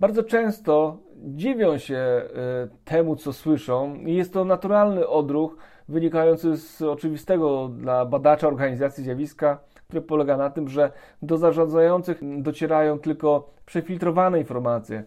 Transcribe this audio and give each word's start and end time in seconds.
bardzo 0.00 0.22
często 0.22 0.98
dziwią 1.16 1.78
się 1.78 1.96
e, 1.96 2.28
temu, 2.84 3.16
co 3.16 3.32
słyszą, 3.32 3.94
i 3.94 4.14
jest 4.14 4.32
to 4.32 4.44
naturalny 4.44 5.08
odruch 5.08 5.56
wynikający 5.88 6.56
z 6.56 6.82
oczywistego 6.82 7.68
dla 7.68 8.06
badacza 8.06 8.48
organizacji 8.48 9.04
zjawiska, 9.04 9.58
które 9.88 10.02
polega 10.02 10.36
na 10.36 10.50
tym, 10.50 10.68
że 10.68 10.92
do 11.22 11.36
zarządzających 11.36 12.20
docierają 12.42 12.98
tylko 12.98 13.50
przefiltrowane 13.66 14.38
informacje. 14.38 15.04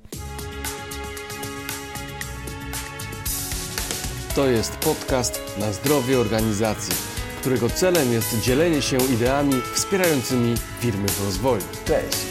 To 4.35 4.45
jest 4.45 4.77
podcast 4.85 5.59
na 5.59 5.71
zdrowie 5.71 6.19
organizacji, 6.19 6.95
którego 7.41 7.69
celem 7.69 8.11
jest 8.11 8.41
dzielenie 8.41 8.81
się 8.81 8.97
ideami 8.97 9.53
wspierającymi 9.73 10.55
firmy 10.79 11.07
w 11.07 11.25
rozwoju. 11.25 11.61
Cześć, 11.85 12.30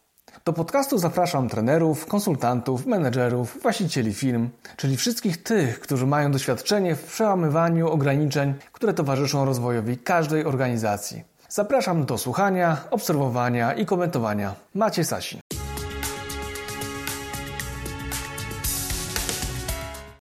Do 0.45 0.53
podcastu 0.53 0.97
zapraszam 0.97 1.49
trenerów, 1.49 2.05
konsultantów, 2.05 2.85
menedżerów, 2.85 3.61
właścicieli 3.61 4.13
firm, 4.13 4.49
czyli 4.77 4.97
wszystkich 4.97 5.43
tych, 5.43 5.79
którzy 5.79 6.07
mają 6.07 6.31
doświadczenie 6.31 6.95
w 6.95 7.03
przełamywaniu 7.03 7.89
ograniczeń, 7.89 8.53
które 8.71 8.93
towarzyszą 8.93 9.45
rozwojowi 9.45 9.97
każdej 9.97 10.45
organizacji. 10.45 11.23
Zapraszam 11.49 12.05
do 12.05 12.17
słuchania, 12.17 12.77
obserwowania 12.91 13.73
i 13.73 13.85
komentowania. 13.85 14.55
Macie 14.73 15.05
Sasin. 15.05 15.39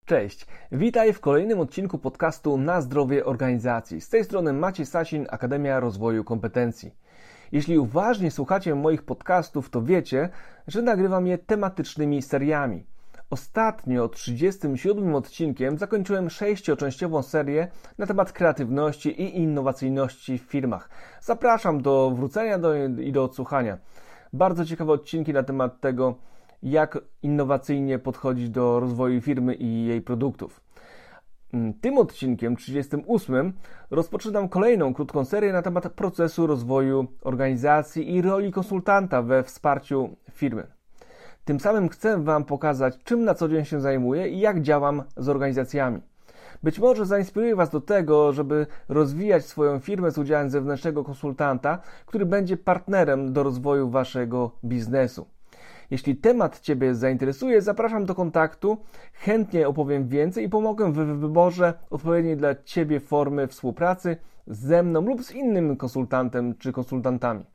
Cześć, 0.05 0.45
witaj 0.71 1.13
w 1.13 1.19
kolejnym 1.19 1.59
odcinku 1.59 1.97
podcastu 1.97 2.57
Na 2.57 2.81
zdrowie 2.81 3.25
organizacji. 3.25 4.01
Z 4.01 4.09
tej 4.09 4.23
strony 4.23 4.53
Maciej 4.53 4.85
Sasin, 4.85 5.27
Akademia 5.29 5.79
Rozwoju 5.79 6.23
Kompetencji. 6.23 6.91
Jeśli 7.51 7.79
uważnie 7.79 8.31
słuchacie 8.31 8.75
moich 8.75 9.03
podcastów, 9.03 9.69
to 9.69 9.81
wiecie, 9.81 10.29
że 10.67 10.81
nagrywam 10.81 11.27
je 11.27 11.37
tematycznymi 11.37 12.21
seriami. 12.21 12.85
Ostatnio, 13.29 14.09
37 14.09 15.15
odcinkiem, 15.15 15.77
zakończyłem 15.77 16.29
sześcioczęściową 16.29 17.23
serię 17.23 17.67
na 17.97 18.05
temat 18.05 18.31
kreatywności 18.31 19.21
i 19.21 19.37
innowacyjności 19.37 20.37
w 20.37 20.41
firmach. 20.41 20.89
Zapraszam 21.21 21.81
do 21.81 22.11
wrócenia 22.15 22.59
do, 22.59 22.85
i 22.85 23.11
do 23.11 23.23
odsłuchania. 23.23 23.77
Bardzo 24.33 24.65
ciekawe 24.65 24.91
odcinki 24.91 25.33
na 25.33 25.43
temat 25.43 25.81
tego, 25.81 26.15
jak 26.63 26.97
innowacyjnie 27.23 27.99
podchodzić 27.99 28.49
do 28.49 28.79
rozwoju 28.79 29.21
firmy 29.21 29.55
i 29.55 29.85
jej 29.85 30.01
produktów. 30.01 30.61
Mm, 31.53 31.73
tym 31.73 31.97
odcinkiem, 31.97 32.55
38, 32.55 33.53
rozpoczynam 33.91 34.49
kolejną 34.49 34.93
krótką 34.93 35.25
serię 35.25 35.53
na 35.53 35.61
temat 35.61 35.93
procesu 35.93 36.47
rozwoju 36.47 37.07
organizacji 37.21 38.15
i 38.15 38.21
roli 38.21 38.51
konsultanta 38.51 39.21
we 39.21 39.43
wsparciu 39.43 40.15
firmy. 40.31 40.67
Tym 41.45 41.59
samym 41.59 41.89
chcę 41.89 42.23
Wam 42.23 42.45
pokazać, 42.45 43.03
czym 43.03 43.23
na 43.23 43.33
co 43.33 43.49
dzień 43.49 43.65
się 43.65 43.81
zajmuję 43.81 44.27
i 44.27 44.39
jak 44.39 44.61
działam 44.61 45.03
z 45.17 45.29
organizacjami. 45.29 46.01
Być 46.63 46.79
może 46.79 47.05
zainspiruję 47.05 47.55
Was 47.55 47.69
do 47.69 47.81
tego, 47.81 48.33
żeby 48.33 48.67
rozwijać 48.89 49.45
swoją 49.45 49.79
firmę 49.79 50.11
z 50.11 50.17
udziałem 50.17 50.49
zewnętrznego 50.49 51.03
konsultanta, 51.03 51.79
który 52.05 52.25
będzie 52.25 52.57
partnerem 52.57 53.33
do 53.33 53.43
rozwoju 53.43 53.89
Waszego 53.89 54.51
biznesu. 54.65 55.25
Jeśli 55.91 56.15
temat 56.15 56.59
Ciebie 56.59 56.95
zainteresuje, 56.95 57.61
zapraszam 57.61 58.05
do 58.05 58.15
kontaktu. 58.15 58.77
Chętnie 59.13 59.67
opowiem 59.67 60.07
więcej 60.07 60.45
i 60.45 60.49
pomogę 60.49 60.91
w 60.91 60.95
wyborze 60.95 61.73
odpowiedniej 61.89 62.37
dla 62.37 62.55
Ciebie 62.55 62.99
formy 62.99 63.47
współpracy 63.47 64.17
ze 64.47 64.83
mną 64.83 65.01
lub 65.01 65.23
z 65.23 65.31
innym 65.31 65.77
konsultantem 65.77 66.55
czy 66.55 66.71
konsultantami. 66.71 67.45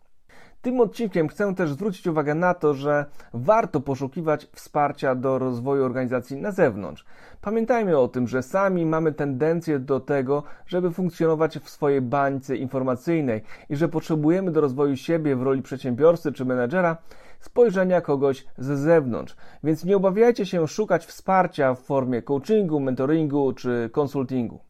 Tym 0.62 0.80
odcinkiem 0.80 1.28
chcę 1.28 1.54
też 1.54 1.72
zwrócić 1.72 2.06
uwagę 2.06 2.34
na 2.34 2.54
to, 2.54 2.74
że 2.74 3.06
warto 3.34 3.80
poszukiwać 3.80 4.46
wsparcia 4.52 5.14
do 5.14 5.38
rozwoju 5.38 5.84
organizacji 5.84 6.36
na 6.36 6.50
zewnątrz. 6.50 7.04
Pamiętajmy 7.40 7.98
o 7.98 8.08
tym, 8.08 8.28
że 8.28 8.42
sami 8.42 8.86
mamy 8.86 9.12
tendencję 9.12 9.78
do 9.78 10.00
tego, 10.00 10.42
żeby 10.66 10.90
funkcjonować 10.90 11.58
w 11.58 11.70
swojej 11.70 12.00
bańce 12.00 12.56
informacyjnej 12.56 13.42
i 13.68 13.76
że 13.76 13.88
potrzebujemy 13.88 14.50
do 14.50 14.60
rozwoju 14.60 14.96
siebie 14.96 15.36
w 15.36 15.42
roli 15.42 15.62
przedsiębiorcy 15.62 16.32
czy 16.32 16.44
menedżera 16.44 16.96
spojrzenia 17.44 18.00
kogoś 18.00 18.46
z 18.58 18.78
zewnątrz. 18.78 19.36
Więc 19.64 19.84
nie 19.84 19.96
obawiajcie 19.96 20.46
się 20.46 20.68
szukać 20.68 21.06
wsparcia 21.06 21.74
w 21.74 21.80
formie 21.80 22.22
coachingu, 22.22 22.80
mentoringu 22.80 23.52
czy 23.52 23.90
konsultingu. 23.92 24.60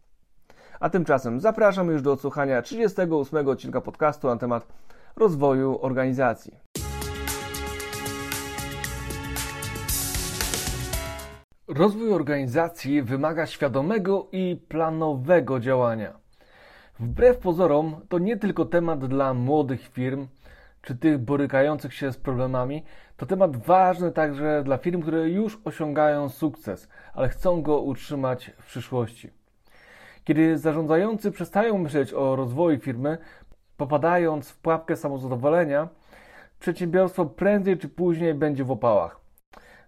A 0.80 0.90
tymczasem 0.90 1.40
zapraszam 1.40 1.90
już 1.90 2.02
do 2.02 2.12
odsłuchania 2.12 2.62
38 2.62 3.48
odcinka 3.48 3.80
podcastu 3.80 4.28
na 4.28 4.36
temat 4.36 4.66
rozwoju 5.16 5.78
organizacji. 5.82 6.56
Rozwój 11.68 12.12
organizacji 12.12 13.02
wymaga 13.02 13.46
świadomego 13.46 14.26
i 14.32 14.56
planowego 14.68 15.60
działania. 15.60 16.12
Wbrew 17.00 17.38
pozorom, 17.38 17.96
to 18.08 18.18
nie 18.18 18.36
tylko 18.36 18.64
temat 18.64 19.06
dla 19.06 19.34
młodych 19.34 19.88
firm, 19.88 20.26
czy 20.84 20.96
tych 20.96 21.18
borykających 21.18 21.94
się 21.94 22.12
z 22.12 22.16
problemami, 22.16 22.84
to 23.16 23.26
temat 23.26 23.56
ważny 23.56 24.12
także 24.12 24.62
dla 24.64 24.76
firm, 24.76 25.02
które 25.02 25.28
już 25.28 25.58
osiągają 25.64 26.28
sukces, 26.28 26.88
ale 27.14 27.28
chcą 27.28 27.62
go 27.62 27.80
utrzymać 27.80 28.50
w 28.58 28.66
przyszłości. 28.66 29.30
Kiedy 30.24 30.58
zarządzający 30.58 31.30
przestają 31.30 31.78
myśleć 31.78 32.12
o 32.12 32.36
rozwoju 32.36 32.78
firmy, 32.78 33.18
popadając 33.76 34.50
w 34.50 34.58
pułapkę 34.58 34.96
samozadowolenia, 34.96 35.88
przedsiębiorstwo 36.60 37.26
prędzej 37.26 37.78
czy 37.78 37.88
później 37.88 38.34
będzie 38.34 38.64
w 38.64 38.70
opałach. 38.70 39.20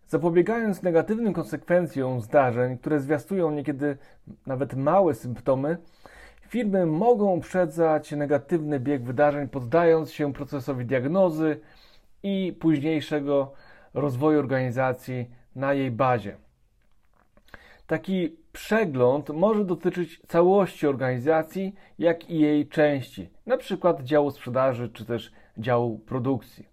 Zapobiegając 0.07 0.83
negatywnym 0.83 1.33
konsekwencjom 1.33 2.21
zdarzeń, 2.21 2.79
które 2.79 3.01
zwiastują 3.01 3.51
niekiedy 3.51 3.99
nawet 4.47 4.75
małe 4.75 5.15
symptomy, 5.15 5.79
Firmy 6.49 6.87
mogą 6.87 7.33
uprzedzać 7.37 8.13
negatywny 8.13 8.81
bieg 8.81 9.03
wydarzeń, 9.03 9.49
poddając 9.49 10.13
się 10.13 10.33
procesowi 10.33 10.85
diagnozy 10.85 11.61
i 12.23 12.57
późniejszego 12.61 13.53
rozwoju 13.95 14.39
organizacji 14.39 15.31
na 15.57 15.75
jej 15.75 15.91
bazie. 15.91 16.37
Taki 17.87 18.37
przegląd 18.53 19.31
może 19.31 19.65
dotyczyć 19.65 20.21
całości 20.27 20.87
organizacji, 20.87 21.75
jak 21.99 22.31
i 22.31 22.39
jej 22.39 22.69
części, 22.69 23.31
np. 23.47 23.95
działu 24.03 24.31
sprzedaży 24.31 24.89
czy 24.89 25.05
też 25.05 25.33
działu 25.59 25.99
produkcji. 25.99 26.69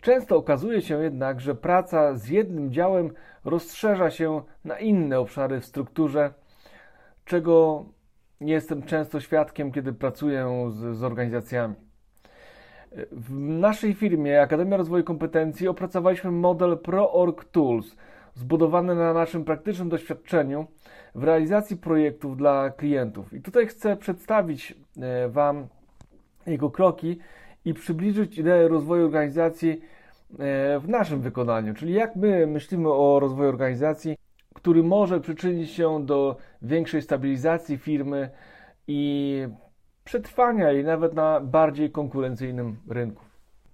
Często 0.00 0.36
okazuje 0.36 0.82
się 0.82 1.02
jednak, 1.02 1.40
że 1.40 1.54
praca 1.54 2.14
z 2.14 2.28
jednym 2.28 2.72
działem 2.72 3.10
rozszerza 3.44 4.10
się 4.10 4.42
na 4.64 4.78
inne 4.78 5.20
obszary 5.20 5.60
w 5.60 5.64
strukturze, 5.64 6.32
czego 7.24 7.84
jestem 8.40 8.82
często 8.82 9.20
świadkiem, 9.20 9.72
kiedy 9.72 9.92
pracuję 9.92 10.68
z, 10.70 10.96
z 10.96 11.02
organizacjami. 11.02 11.74
W 13.12 13.38
naszej 13.38 13.94
firmie 13.94 14.42
Akademia 14.42 14.76
Rozwoju 14.76 15.04
Kompetencji 15.04 15.68
opracowaliśmy 15.68 16.30
model 16.30 16.78
ProOrg 16.78 17.44
Tools, 17.44 17.96
zbudowany 18.34 18.94
na 18.94 19.12
naszym 19.12 19.44
praktycznym 19.44 19.88
doświadczeniu 19.88 20.66
w 21.14 21.24
realizacji 21.24 21.76
projektów 21.76 22.36
dla 22.36 22.70
klientów. 22.70 23.32
I 23.32 23.40
tutaj 23.40 23.66
chcę 23.66 23.96
przedstawić 23.96 24.74
e, 25.00 25.28
Wam 25.28 25.68
jego 26.46 26.70
kroki 26.70 27.18
i 27.64 27.74
przybliżyć 27.74 28.38
ideę 28.38 28.68
rozwoju 28.68 29.04
organizacji 29.04 29.70
e, 29.70 30.78
w 30.80 30.88
naszym 30.88 31.20
wykonaniu, 31.20 31.74
czyli 31.74 31.92
jak 31.92 32.16
my 32.16 32.46
myślimy 32.46 32.92
o 32.92 33.20
rozwoju 33.20 33.48
organizacji 33.48 34.16
który 34.54 34.82
może 34.82 35.20
przyczynić 35.20 35.70
się 35.70 36.06
do 36.06 36.36
większej 36.62 37.02
stabilizacji 37.02 37.78
firmy 37.78 38.30
i 38.86 39.42
przetrwania 40.04 40.72
jej 40.72 40.84
nawet 40.84 41.14
na 41.14 41.40
bardziej 41.40 41.90
konkurencyjnym 41.90 42.76
rynku. 42.88 43.24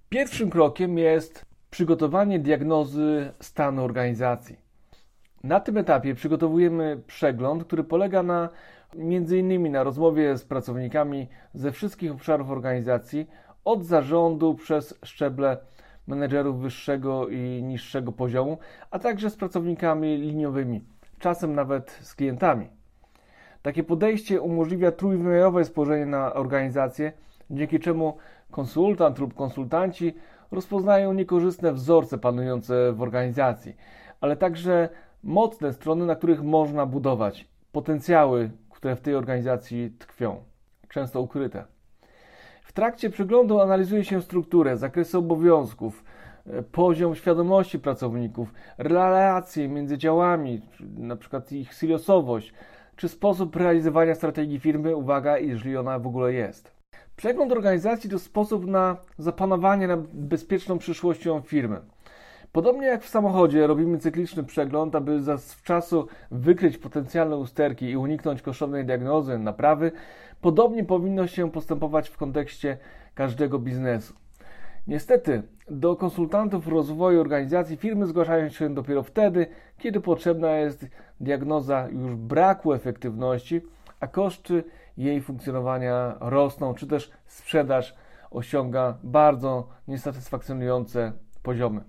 Pierwszym 0.09 0.49
krokiem 0.49 0.97
jest 0.97 1.45
przygotowanie 1.69 2.39
diagnozy 2.39 3.31
stanu 3.39 3.83
organizacji. 3.83 4.57
Na 5.43 5.59
tym 5.59 5.77
etapie 5.77 6.15
przygotowujemy 6.15 7.01
przegląd, 7.07 7.63
który 7.63 7.83
polega 7.83 8.23
na 8.23 8.49
innymi 8.93 9.69
na 9.69 9.83
rozmowie 9.83 10.37
z 10.37 10.43
pracownikami 10.45 11.27
ze 11.53 11.71
wszystkich 11.71 12.11
obszarów 12.11 12.49
organizacji, 12.49 13.27
od 13.65 13.85
zarządu 13.85 14.55
przez 14.55 14.99
szczeble 15.03 15.57
menedżerów 16.07 16.59
wyższego 16.59 17.27
i 17.29 17.63
niższego 17.63 18.11
poziomu, 18.11 18.57
a 18.91 18.99
także 18.99 19.29
z 19.29 19.35
pracownikami 19.35 20.17
liniowymi, 20.17 20.81
czasem 21.19 21.55
nawet 21.55 21.91
z 21.91 22.15
klientami. 22.15 22.69
Takie 23.61 23.83
podejście 23.83 24.41
umożliwia 24.41 24.91
trójwymiarowe 24.91 25.65
spojrzenie 25.65 26.05
na 26.05 26.33
organizację, 26.33 27.11
dzięki 27.49 27.79
czemu 27.79 28.17
konsultant 28.51 29.19
lub 29.19 29.33
konsultanci 29.33 30.13
rozpoznają 30.51 31.13
niekorzystne 31.13 31.73
wzorce 31.73 32.17
panujące 32.17 32.93
w 32.93 33.01
organizacji, 33.01 33.75
ale 34.21 34.35
także 34.35 34.89
mocne 35.23 35.73
strony, 35.73 36.05
na 36.05 36.15
których 36.15 36.43
można 36.43 36.85
budować, 36.85 37.47
potencjały, 37.71 38.51
które 38.69 38.95
w 38.95 39.01
tej 39.01 39.15
organizacji 39.15 39.91
tkwią, 39.99 40.43
często 40.89 41.21
ukryte. 41.21 41.74
Trakcie 42.75 43.09
przeglądu 43.09 43.61
analizuje 43.61 44.03
się 44.03 44.21
strukturę, 44.21 44.77
zakresy 44.77 45.17
obowiązków, 45.17 46.03
e, 46.47 46.63
poziom 46.63 47.15
świadomości 47.15 47.79
pracowników, 47.79 48.53
relacje 48.77 49.69
między 49.69 49.97
działami, 49.97 50.61
na 50.97 51.15
przykład 51.15 51.51
ich 51.51 51.73
silosowość, 51.73 52.53
czy 52.95 53.09
sposób 53.09 53.55
realizowania 53.55 54.15
strategii 54.15 54.59
firmy, 54.59 54.95
uwaga, 54.95 55.37
jeżeli 55.37 55.77
ona 55.77 55.99
w 55.99 56.07
ogóle 56.07 56.33
jest. 56.33 56.71
Przegląd 57.15 57.51
organizacji 57.51 58.09
to 58.09 58.19
sposób 58.19 58.67
na 58.67 58.97
zapanowanie 59.17 59.87
nad 59.87 59.99
bezpieczną 60.07 60.77
przyszłością 60.77 61.41
firmy. 61.41 61.81
Podobnie 62.51 62.87
jak 62.87 63.03
w 63.03 63.09
samochodzie 63.09 63.67
robimy 63.67 63.97
cykliczny 63.97 64.43
przegląd, 64.43 64.95
aby 64.95 65.21
zawczasu 65.21 66.07
wykryć 66.31 66.77
potencjalne 66.77 67.37
usterki 67.37 67.89
i 67.89 67.97
uniknąć 67.97 68.41
kosztownej 68.41 68.85
diagnozy, 68.85 69.39
naprawy, 69.39 69.91
podobnie 70.45 70.83
powinno 70.83 71.27
się 71.27 71.51
postępować 71.51 72.09
w 72.09 72.17
kontekście 72.17 72.77
każdego 73.15 73.59
biznesu. 73.59 74.13
Niestety, 74.87 75.43
do 75.69 75.95
konsultantów 75.95 76.67
rozwoju 76.67 77.21
organizacji 77.21 77.77
firmy 77.77 78.05
zgłaszają 78.05 78.49
się 78.49 78.73
dopiero 78.73 79.03
wtedy, 79.03 79.47
kiedy 79.77 80.01
potrzebna 80.01 80.51
jest 80.51 80.85
diagnoza 81.19 81.87
już 81.91 82.15
braku 82.15 82.73
efektywności, 82.73 83.61
a 83.99 84.07
koszty 84.07 84.63
jej 84.97 85.21
funkcjonowania 85.21 86.15
rosną, 86.19 86.73
czy 86.73 86.87
też 86.87 87.11
sprzedaż 87.25 87.95
osiąga 88.31 88.97
bardzo 89.03 89.67
niesatysfakcjonujące 89.87 91.11
poziomy. 91.43 91.81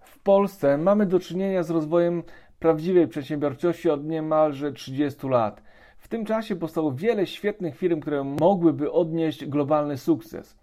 W 0.00 0.18
Polsce 0.18 0.78
mamy 0.78 1.06
do 1.06 1.20
czynienia 1.20 1.62
z 1.62 1.70
rozwojem 1.70 2.22
prawdziwej 2.58 3.08
przedsiębiorczości 3.08 3.90
od 3.90 4.04
niemalże 4.04 4.72
30 4.72 5.28
lat. 5.28 5.67
W 6.08 6.10
tym 6.10 6.24
czasie 6.24 6.56
powstało 6.56 6.92
wiele 6.92 7.26
świetnych 7.26 7.76
firm, 7.76 8.00
które 8.00 8.24
mogłyby 8.24 8.92
odnieść 8.92 9.46
globalny 9.46 9.98
sukces. 9.98 10.58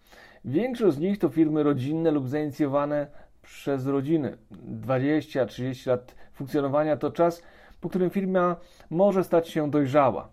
Większość 0.46 0.98
z 0.98 1.00
nich 1.00 1.20
to 1.20 1.30
firmy 1.30 1.64
rodzinne 1.64 2.12
lub 2.12 2.30
zainicjowane 2.30 3.08
przez 3.42 3.88
rodziny. 3.88 4.38
20-30 4.82 5.88
lat 5.90 6.16
funkcjonowania 6.34 6.98
to 6.98 7.12
czas, 7.12 7.44
po 7.82 7.90
którym 7.90 8.10
firma 8.10 8.56
może 8.90 9.24
stać 9.24 9.50
się 9.50 9.72
dojrzała. 9.72 10.30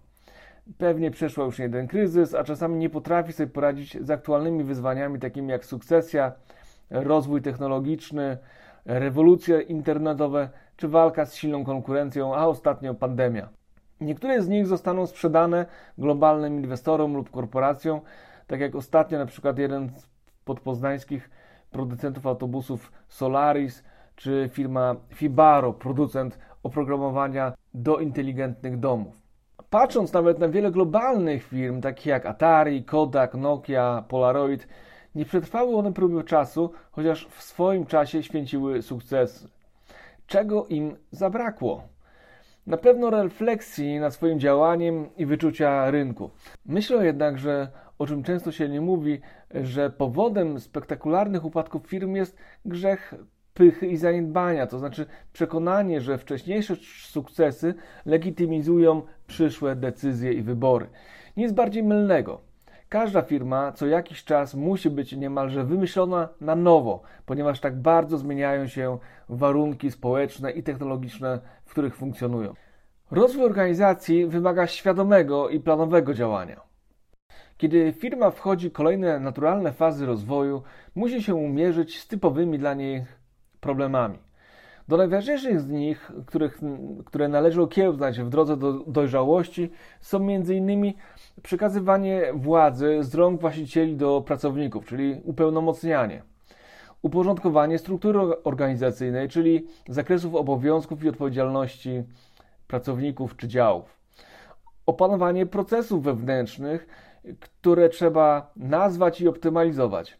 Pewnie 0.78 1.10
przeszła 1.10 1.44
już 1.44 1.58
jeden 1.58 1.88
kryzys, 1.88 2.34
a 2.34 2.44
czasami 2.44 2.76
nie 2.76 2.90
potrafi 2.90 3.32
sobie 3.32 3.50
poradzić 3.50 4.04
z 4.04 4.10
aktualnymi 4.10 4.64
wyzwaniami 4.64 5.18
takimi 5.18 5.50
jak 5.50 5.64
sukcesja, 5.64 6.32
rozwój 6.90 7.42
technologiczny, 7.42 8.38
rewolucje 8.84 9.60
internetowe 9.60 10.48
czy 10.76 10.88
walka 10.88 11.26
z 11.26 11.34
silną 11.34 11.64
konkurencją, 11.64 12.34
a 12.34 12.46
ostatnio 12.46 12.94
pandemia. 12.94 13.61
Niektóre 14.02 14.42
z 14.42 14.48
nich 14.48 14.66
zostaną 14.66 15.06
sprzedane 15.06 15.66
globalnym 15.98 16.56
inwestorom 16.56 17.16
lub 17.16 17.30
korporacjom, 17.30 18.00
tak 18.46 18.60
jak 18.60 18.74
ostatnio 18.74 19.18
na 19.18 19.26
przykład 19.26 19.58
jeden 19.58 19.90
z 19.96 20.06
podpoznańskich 20.44 21.30
producentów 21.70 22.26
autobusów 22.26 22.92
Solaris, 23.08 23.84
czy 24.16 24.50
firma 24.52 24.96
Fibaro, 25.14 25.72
producent 25.72 26.38
oprogramowania 26.62 27.52
do 27.74 27.98
inteligentnych 27.98 28.78
domów. 28.78 29.22
Patrząc 29.70 30.12
nawet 30.12 30.38
na 30.38 30.48
wiele 30.48 30.70
globalnych 30.70 31.42
firm, 31.42 31.80
takich 31.80 32.06
jak 32.06 32.26
Atari, 32.26 32.84
Kodak, 32.84 33.34
Nokia, 33.34 34.04
Polaroid, 34.08 34.68
nie 35.14 35.24
przetrwały 35.24 35.76
one 35.76 35.92
próby 35.92 36.24
czasu, 36.24 36.72
chociaż 36.90 37.26
w 37.26 37.42
swoim 37.42 37.86
czasie 37.86 38.22
święciły 38.22 38.82
sukcesy. 38.82 39.48
Czego 40.26 40.66
im 40.66 40.96
zabrakło? 41.10 41.91
Na 42.66 42.76
pewno 42.76 43.10
refleksji 43.10 44.00
nad 44.00 44.14
swoim 44.14 44.40
działaniem 44.40 45.16
i 45.16 45.26
wyczucia 45.26 45.90
rynku. 45.90 46.30
Myślę 46.66 47.06
jednak, 47.06 47.38
że 47.38 47.68
o 47.98 48.06
czym 48.06 48.22
często 48.22 48.52
się 48.52 48.68
nie 48.68 48.80
mówi, 48.80 49.20
że 49.54 49.90
powodem 49.90 50.60
spektakularnych 50.60 51.44
upadków 51.44 51.86
firm 51.86 52.14
jest 52.14 52.36
grzech 52.64 53.14
pychy 53.54 53.86
i 53.86 53.96
zaniedbania, 53.96 54.66
to 54.66 54.78
znaczy 54.78 55.06
przekonanie, 55.32 56.00
że 56.00 56.18
wcześniejsze 56.18 56.76
sukcesy 57.06 57.74
legitymizują 58.06 59.02
przyszłe 59.26 59.76
decyzje 59.76 60.32
i 60.32 60.42
wybory. 60.42 60.86
Nic 61.36 61.52
bardziej 61.52 61.82
mylnego. 61.82 62.51
Każda 62.92 63.22
firma 63.22 63.72
co 63.72 63.86
jakiś 63.86 64.24
czas 64.24 64.54
musi 64.54 64.90
być 64.90 65.12
niemalże 65.12 65.64
wymyślona 65.64 66.28
na 66.40 66.56
nowo, 66.56 67.02
ponieważ 67.26 67.60
tak 67.60 67.80
bardzo 67.80 68.18
zmieniają 68.18 68.66
się 68.66 68.98
warunki 69.28 69.90
społeczne 69.90 70.50
i 70.50 70.62
technologiczne, 70.62 71.40
w 71.64 71.70
których 71.70 71.96
funkcjonują. 71.96 72.54
Rozwój 73.10 73.44
organizacji 73.44 74.26
wymaga 74.26 74.66
świadomego 74.66 75.48
i 75.48 75.60
planowego 75.60 76.14
działania. 76.14 76.60
Kiedy 77.56 77.92
firma 77.92 78.30
wchodzi 78.30 78.70
w 78.70 78.72
kolejne 78.72 79.20
naturalne 79.20 79.72
fazy 79.72 80.06
rozwoju, 80.06 80.62
musi 80.94 81.22
się 81.22 81.34
umierzyć 81.34 82.00
z 82.00 82.08
typowymi 82.08 82.58
dla 82.58 82.74
niej 82.74 83.04
problemami. 83.60 84.18
Do 84.92 84.98
najważniejszych 84.98 85.60
z 85.60 85.68
nich, 85.68 86.12
których, 86.26 86.60
które 87.04 87.28
należy 87.28 87.62
okiełznać 87.62 88.20
w 88.20 88.28
drodze 88.28 88.56
do 88.56 88.72
dojrzałości, 88.72 89.70
są 90.00 90.18
m.in. 90.18 90.92
przekazywanie 91.42 92.22
władzy 92.34 92.98
z 93.00 93.14
rąk 93.14 93.40
właścicieli 93.40 93.96
do 93.96 94.22
pracowników, 94.26 94.86
czyli 94.86 95.20
upełnomocnianie, 95.24 96.22
uporządkowanie 97.02 97.78
struktury 97.78 98.18
organizacyjnej, 98.44 99.28
czyli 99.28 99.66
zakresów 99.88 100.34
obowiązków 100.34 101.04
i 101.04 101.08
odpowiedzialności 101.08 102.02
pracowników 102.66 103.36
czy 103.36 103.48
działów, 103.48 103.96
opanowanie 104.86 105.46
procesów 105.46 106.02
wewnętrznych, 106.02 106.86
które 107.40 107.88
trzeba 107.88 108.52
nazwać 108.56 109.20
i 109.20 109.28
optymalizować, 109.28 110.18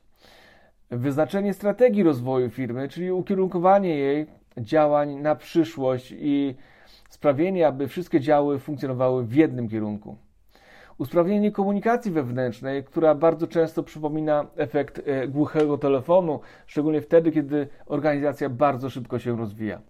wyznaczenie 0.91 1.55
strategii 1.55 2.03
rozwoju 2.03 2.51
firmy, 2.51 2.89
czyli 2.89 3.13
ukierunkowanie 3.13 3.97
jej 3.97 4.42
działań 4.59 5.15
na 5.15 5.35
przyszłość 5.35 6.15
i 6.19 6.55
sprawienie, 7.09 7.67
aby 7.67 7.89
wszystkie 7.89 8.21
działy 8.21 8.59
funkcjonowały 8.59 9.25
w 9.25 9.35
jednym 9.35 9.69
kierunku. 9.69 10.17
Usprawnienie 10.99 11.53
komunikacji 11.53 12.11
wewnętrznej, 12.11 12.85
która 12.85 13.15
bardzo 13.15 13.47
często 13.47 13.83
przypomina 13.83 14.47
efekt 14.57 15.03
e, 15.07 15.29
głuchego 15.29 15.79
telefonu, 15.79 16.41
szczególnie 16.67 17.01
wtedy, 17.01 17.33
kiedy 17.33 17.69
organizacja 17.87 18.49
bardzo 18.49 18.91
szybko 18.91 19.19
się 19.19 19.37
rozwija. 19.37 19.81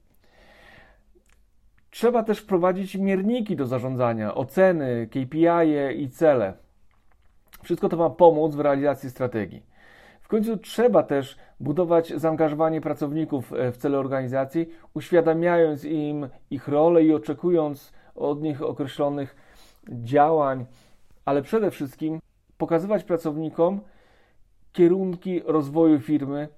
Trzeba 1.91 2.23
też 2.23 2.39
wprowadzić 2.39 2.97
mierniki 2.97 3.57
do 3.57 3.67
zarządzania, 3.67 4.35
oceny, 4.35 5.09
KPI 5.11 5.47
-e 5.47 5.93
i 5.93 6.09
cele. 6.09 6.55
Wszystko 7.63 7.89
to 7.89 7.97
ma 7.97 8.11
pomóc 8.11 8.55
w 8.55 8.61
realizacji 8.61 9.11
strategii 9.11 9.72
końcu 10.33 10.57
trzeba 10.57 11.03
też 11.03 11.37
budować 11.61 12.13
zaangażowanie 12.17 12.81
pracowników 12.81 13.53
e, 13.53 13.73
w 13.73 13.77
cele 13.77 13.99
organizacji, 13.99 14.69
uświadamiając 14.95 15.85
im 15.85 16.29
ich 16.51 16.69
rolę 16.69 17.05
i 17.05 17.15
oczekując 17.15 17.93
od 18.15 18.43
nich 18.43 18.63
określonych 18.63 19.37
działań, 19.89 20.67
ale 21.25 21.43
przede 21.43 21.71
wszystkim 21.71 22.21
pokazywać 22.59 23.05
pracownikom 23.05 23.81
kierunki 24.73 25.41
rozwoju 25.45 26.01
firmy, 26.01 26.49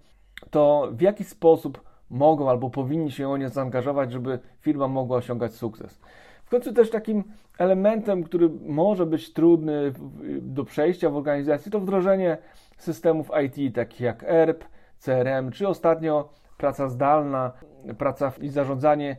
to 0.51 0.89
w 0.93 1.01
jaki 1.01 1.25
sposób 1.25 1.81
mogą 2.11 2.51
albo 2.51 2.71
powinni 2.71 3.11
się 3.11 3.29
oni 3.29 3.49
zaangażować, 3.49 4.13
żeby 4.13 4.39
firma 4.61 4.89
mogła 4.89 5.17
osiągać 5.17 5.55
sukces. 5.55 6.01
W 6.45 6.51
końcu 6.51 6.73
też 6.73 6.91
takim 6.91 7.25
elementem, 7.59 8.25
który 8.25 8.51
może 8.67 9.07
być 9.07 9.33
trudny 9.33 9.93
do 10.41 10.65
przejścia 10.65 11.11
w 11.11 11.17
organizacji, 11.17 11.73
to 11.73 11.81
wdrożenie 11.81 12.39
systemów 12.79 13.31
IT, 13.45 13.75
takich 13.75 14.01
jak 14.01 14.25
ERP, 14.27 14.65
CRM, 14.99 15.51
czy 15.51 15.69
ostatnio 15.69 16.29
praca 16.57 16.89
zdalna, 16.89 17.53
praca 17.99 18.33
i 18.41 18.49
zarządzanie 18.49 19.17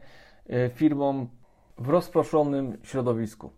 e, 0.50 0.70
firmą 0.70 1.28
w 1.78 1.90
rozproszonym 1.90 2.78
środowisku. 2.84 3.52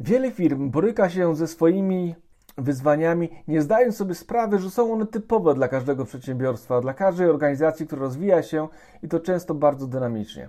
Wiele 0.00 0.30
firm 0.30 0.70
boryka 0.70 1.10
się 1.10 1.36
ze 1.36 1.46
swoimi 1.46 2.14
wyzwaniami, 2.58 3.28
nie 3.48 3.62
zdając 3.62 3.96
sobie 3.96 4.14
sprawy, 4.14 4.58
że 4.58 4.70
są 4.70 4.92
one 4.92 5.06
typowe 5.06 5.54
dla 5.54 5.68
każdego 5.68 6.04
przedsiębiorstwa, 6.04 6.80
dla 6.80 6.94
każdej 6.94 7.28
organizacji, 7.28 7.86
która 7.86 8.02
rozwija 8.02 8.42
się 8.42 8.68
i 9.02 9.08
to 9.08 9.20
często 9.20 9.54
bardzo 9.54 9.86
dynamicznie. 9.86 10.48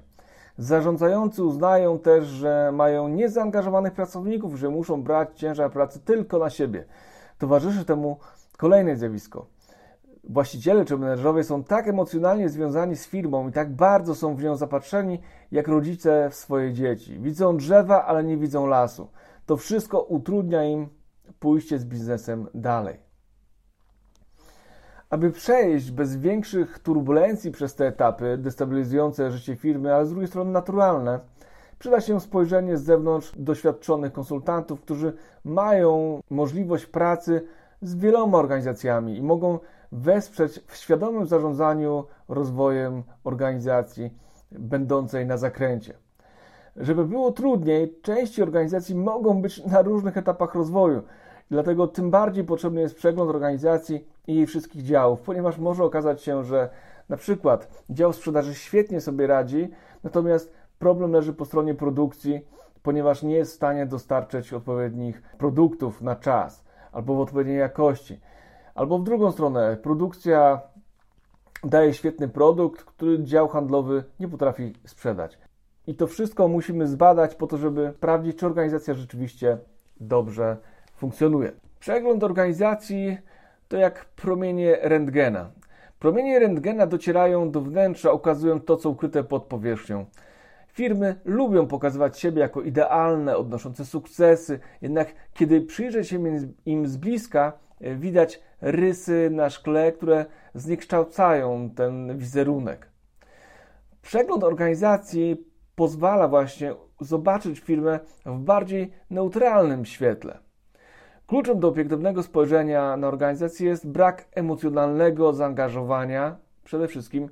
Zarządzający 0.57 1.43
uznają 1.43 1.99
też, 1.99 2.27
że 2.27 2.71
mają 2.73 3.07
niezaangażowanych 3.07 3.93
pracowników, 3.93 4.55
że 4.55 4.69
muszą 4.69 5.03
brać 5.03 5.29
ciężar 5.35 5.71
pracy 5.71 5.99
tylko 5.99 6.39
na 6.39 6.49
siebie. 6.49 6.85
Towarzyszy 7.43 7.85
temu 7.85 8.17
kolejne 8.57 8.95
zjawisko. 8.95 9.45
właściciele 10.23 10.85
czy 10.85 10.97
menedżerowie 10.97 11.43
są 11.43 11.63
tak 11.63 11.87
emocjonalnie 11.87 12.49
związani 12.49 12.95
z 12.95 13.07
firmą 13.07 13.49
i 13.49 13.51
tak 13.51 13.75
bardzo 13.75 14.15
są 14.15 14.35
w 14.35 14.43
nią 14.43 14.55
zapatrzeni, 14.55 15.19
jak 15.51 15.67
rodzice 15.67 16.29
w 16.29 16.35
swoje 16.35 16.73
dzieci. 16.73 17.19
Widzą 17.19 17.57
drzewa, 17.57 18.05
ale 18.05 18.23
nie 18.23 18.37
widzą 18.37 18.65
lasu. 18.65 19.07
To 19.45 19.57
wszystko 19.57 20.01
utrudnia 20.01 20.63
im 20.63 20.89
pójście 21.39 21.79
z 21.79 21.85
biznesem 21.85 22.47
dalej. 22.53 22.99
Aby 25.09 25.31
przejść 25.31 25.91
bez 25.91 26.17
większych 26.17 26.79
turbulencji 26.79 27.51
przez 27.51 27.75
te 27.75 27.87
etapy 27.87 28.37
destabilizujące 28.37 29.31
życie 29.31 29.55
firmy, 29.55 29.95
ale 29.95 30.05
z 30.05 30.09
drugiej 30.09 30.27
strony 30.27 30.51
naturalne, 30.51 31.19
przyda 31.83 32.01
się 32.01 32.19
spojrzenie 32.19 32.77
z 32.77 32.83
zewnątrz 32.83 33.31
doświadczonych 33.37 34.13
konsultantów, 34.13 34.81
którzy 34.81 35.13
mają 35.43 36.21
możliwość 36.29 36.85
pracy 36.85 37.47
z 37.81 37.95
wieloma 37.95 38.37
organizacjami 38.37 39.17
i 39.17 39.21
mogą 39.21 39.59
wesprzeć 39.91 40.59
w 40.67 40.75
świadomym 40.75 41.25
zarządzaniu 41.25 42.05
rozwojem 42.27 43.03
organizacji 43.23 44.13
będącej 44.51 45.25
na 45.25 45.37
zakręcie. 45.37 45.93
Żeby 46.75 47.05
było 47.05 47.31
trudniej, 47.31 47.95
części 48.01 48.43
organizacji 48.43 48.95
mogą 48.95 49.41
być 49.41 49.65
na 49.65 49.81
różnych 49.81 50.17
etapach 50.17 50.55
rozwoju. 50.55 51.03
Dlatego 51.51 51.87
tym 51.87 52.11
bardziej 52.11 52.43
potrzebny 52.43 52.81
jest 52.81 52.95
przegląd 52.95 53.29
organizacji 53.29 54.07
i 54.27 54.35
jej 54.35 54.45
wszystkich 54.45 54.83
działów, 54.83 55.21
ponieważ 55.21 55.57
może 55.57 55.83
okazać 55.83 56.21
się, 56.21 56.43
że 56.43 56.69
na 57.09 57.17
przykład 57.17 57.83
dział 57.89 58.13
sprzedaży 58.13 58.55
świetnie 58.55 59.01
sobie 59.01 59.27
radzi, 59.27 59.69
natomiast 60.03 60.62
problem 60.79 61.11
leży 61.11 61.33
po 61.33 61.45
stronie 61.45 61.75
produkcji, 61.75 62.41
ponieważ 62.83 63.23
nie 63.23 63.35
jest 63.35 63.51
w 63.51 63.55
stanie 63.55 63.85
dostarczyć 63.85 64.53
odpowiednich 64.53 65.21
produktów 65.21 66.01
na 66.01 66.15
czas 66.15 66.63
albo 66.91 67.15
w 67.15 67.19
odpowiedniej 67.19 67.57
jakości. 67.57 68.19
Albo 68.75 68.99
w 68.99 69.03
drugą 69.03 69.31
stronę, 69.31 69.77
produkcja 69.83 70.61
daje 71.63 71.93
świetny 71.93 72.27
produkt, 72.27 72.83
który 72.83 73.23
dział 73.23 73.47
handlowy 73.47 74.03
nie 74.19 74.27
potrafi 74.27 74.73
sprzedać. 74.85 75.37
I 75.87 75.95
to 75.95 76.07
wszystko 76.07 76.47
musimy 76.47 76.87
zbadać 76.87 77.35
po 77.35 77.47
to, 77.47 77.57
żeby 77.57 77.93
sprawdzić, 77.97 78.37
czy 78.37 78.45
organizacja 78.45 78.93
rzeczywiście 78.93 79.57
dobrze 79.99 80.57
funkcjonuje. 80.95 81.51
Przegląd 81.79 82.23
organizacji 82.23 83.17
to 83.67 83.77
jak 83.77 84.05
promienie 84.05 84.77
rentgena. 84.81 85.51
Promienie 85.99 86.39
rentgena 86.39 86.87
docierają 86.87 87.51
do 87.51 87.61
wnętrza, 87.61 88.11
ukazują 88.11 88.61
to, 88.61 88.77
co 88.77 88.89
ukryte 88.89 89.23
pod 89.23 89.43
powierzchnią. 89.43 90.05
Firmy 90.73 91.15
lubią 91.25 91.67
pokazywać 91.67 92.19
siebie 92.19 92.41
jako 92.41 92.61
idealne, 92.61 93.37
odnoszące 93.37 93.85
sukcesy, 93.85 94.59
jednak 94.81 95.07
kiedy 95.33 95.61
przyjrzeć 95.61 96.07
się 96.07 96.19
im 96.65 96.87
z 96.87 96.97
bliska, 96.97 97.53
e, 97.81 97.95
widać 97.95 98.41
rysy 98.61 99.29
na 99.31 99.49
szkle, 99.49 99.91
które 99.91 100.25
zniekształcają 100.53 101.69
ten 101.69 102.17
wizerunek. 102.17 102.89
Przegląd 104.01 104.43
organizacji 104.43 105.45
pozwala 105.75 106.27
właśnie 106.27 106.75
zobaczyć 106.99 107.59
firmę 107.59 107.99
w 108.25 108.39
bardziej 108.39 108.91
neutralnym 109.09 109.85
świetle. 109.85 110.39
Kluczem 111.27 111.59
do 111.59 111.67
obiektywnego 111.67 112.23
spojrzenia 112.23 112.97
na 112.97 113.07
organizację 113.07 113.69
jest 113.69 113.87
brak 113.87 114.25
emocjonalnego 114.31 115.33
zaangażowania 115.33 116.37
przede 116.63 116.87
wszystkim 116.87 117.29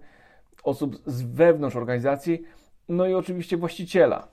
osób 0.63 0.95
z 1.05 1.21
wewnątrz 1.21 1.75
organizacji, 1.75 2.43
no 2.91 3.07
i 3.07 3.13
oczywiście 3.13 3.57
właściciela. 3.57 4.27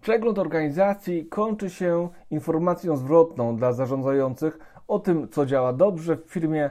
Przegląd 0.00 0.38
organizacji 0.38 1.26
kończy 1.26 1.70
się 1.70 2.08
informacją 2.30 2.96
zwrotną 2.96 3.56
dla 3.56 3.72
zarządzających 3.72 4.58
o 4.88 4.98
tym, 4.98 5.28
co 5.28 5.46
działa 5.46 5.72
dobrze 5.72 6.16
w 6.16 6.24
firmie, 6.26 6.70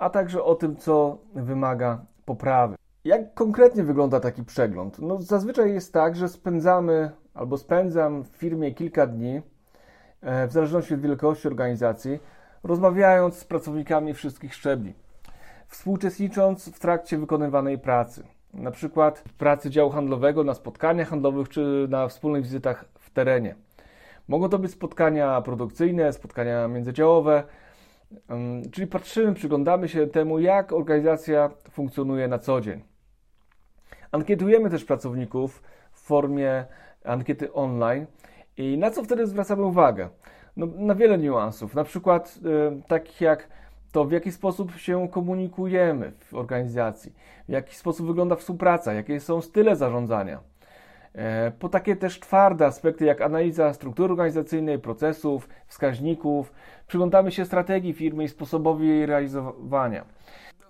a 0.00 0.10
także 0.10 0.44
o 0.44 0.54
tym, 0.54 0.76
co 0.76 1.18
wymaga 1.34 2.04
poprawy. 2.24 2.76
Jak 3.04 3.34
konkretnie 3.34 3.82
wygląda 3.82 4.20
taki 4.20 4.44
przegląd? 4.44 4.98
No, 4.98 5.22
zazwyczaj 5.22 5.74
jest 5.74 5.92
tak, 5.92 6.16
że 6.16 6.28
spędzamy 6.28 7.10
albo 7.34 7.58
spędzam 7.58 8.24
w 8.24 8.28
firmie 8.28 8.74
kilka 8.74 9.06
dni, 9.06 9.42
e, 10.20 10.46
w 10.46 10.52
zależności 10.52 10.94
od 10.94 11.00
wielkości 11.00 11.48
organizacji, 11.48 12.18
rozmawiając 12.64 13.38
z 13.38 13.44
pracownikami 13.44 14.14
wszystkich 14.14 14.54
szczebli, 14.54 14.94
współuczestnicząc 15.68 16.68
w 16.68 16.78
trakcie 16.78 17.18
wykonywanej 17.18 17.78
pracy 17.78 18.37
na 18.54 18.70
przykład 18.70 19.18
w 19.18 19.32
pracy 19.32 19.70
działu 19.70 19.90
handlowego, 19.90 20.44
na 20.44 20.54
spotkaniach 20.54 21.08
handlowych 21.08 21.48
czy 21.48 21.86
na 21.90 22.08
wspólnych 22.08 22.42
wizytach 22.42 22.84
w 22.98 23.10
terenie. 23.10 23.54
Mogą 24.28 24.48
to 24.48 24.58
być 24.58 24.70
spotkania 24.70 25.40
produkcyjne, 25.40 26.12
spotkania 26.12 26.68
międzydziałowe, 26.68 27.42
czyli 28.72 28.86
patrzymy, 28.86 29.34
przyglądamy 29.34 29.88
się 29.88 30.06
temu, 30.06 30.38
jak 30.38 30.72
organizacja 30.72 31.50
funkcjonuje 31.70 32.28
na 32.28 32.38
co 32.38 32.60
dzień. 32.60 32.82
Ankietujemy 34.12 34.70
też 34.70 34.84
pracowników 34.84 35.62
w 35.92 36.00
formie 36.00 36.64
ankiety 37.04 37.52
online 37.52 38.06
i 38.56 38.78
na 38.78 38.90
co 38.90 39.02
wtedy 39.02 39.26
zwracamy 39.26 39.62
uwagę? 39.62 40.08
No, 40.56 40.66
na 40.66 40.94
wiele 40.94 41.18
niuansów, 41.18 41.74
na 41.74 41.84
przykład 41.84 42.38
y, 42.78 42.82
takich 42.88 43.20
jak 43.20 43.48
to 43.98 44.04
w 44.04 44.12
jaki 44.12 44.32
sposób 44.32 44.76
się 44.76 45.08
komunikujemy 45.08 46.12
w 46.18 46.34
organizacji, 46.34 47.12
w 47.48 47.52
jaki 47.52 47.76
sposób 47.76 48.06
wygląda 48.06 48.36
współpraca, 48.36 48.92
jakie 48.92 49.20
są 49.20 49.40
style 49.40 49.76
zarządzania. 49.76 50.40
E, 51.14 51.52
po 51.58 51.68
takie 51.68 51.96
też 51.96 52.20
twarde 52.20 52.66
aspekty 52.66 53.04
jak 53.04 53.20
analiza 53.20 53.72
struktury 53.72 54.12
organizacyjnej, 54.12 54.78
procesów, 54.78 55.48
wskaźników, 55.66 56.52
przyglądamy 56.86 57.30
się 57.30 57.44
strategii 57.44 57.92
firmy 57.92 58.24
i 58.24 58.28
sposobowi 58.28 58.88
jej 58.88 59.06
realizowania. 59.06 60.04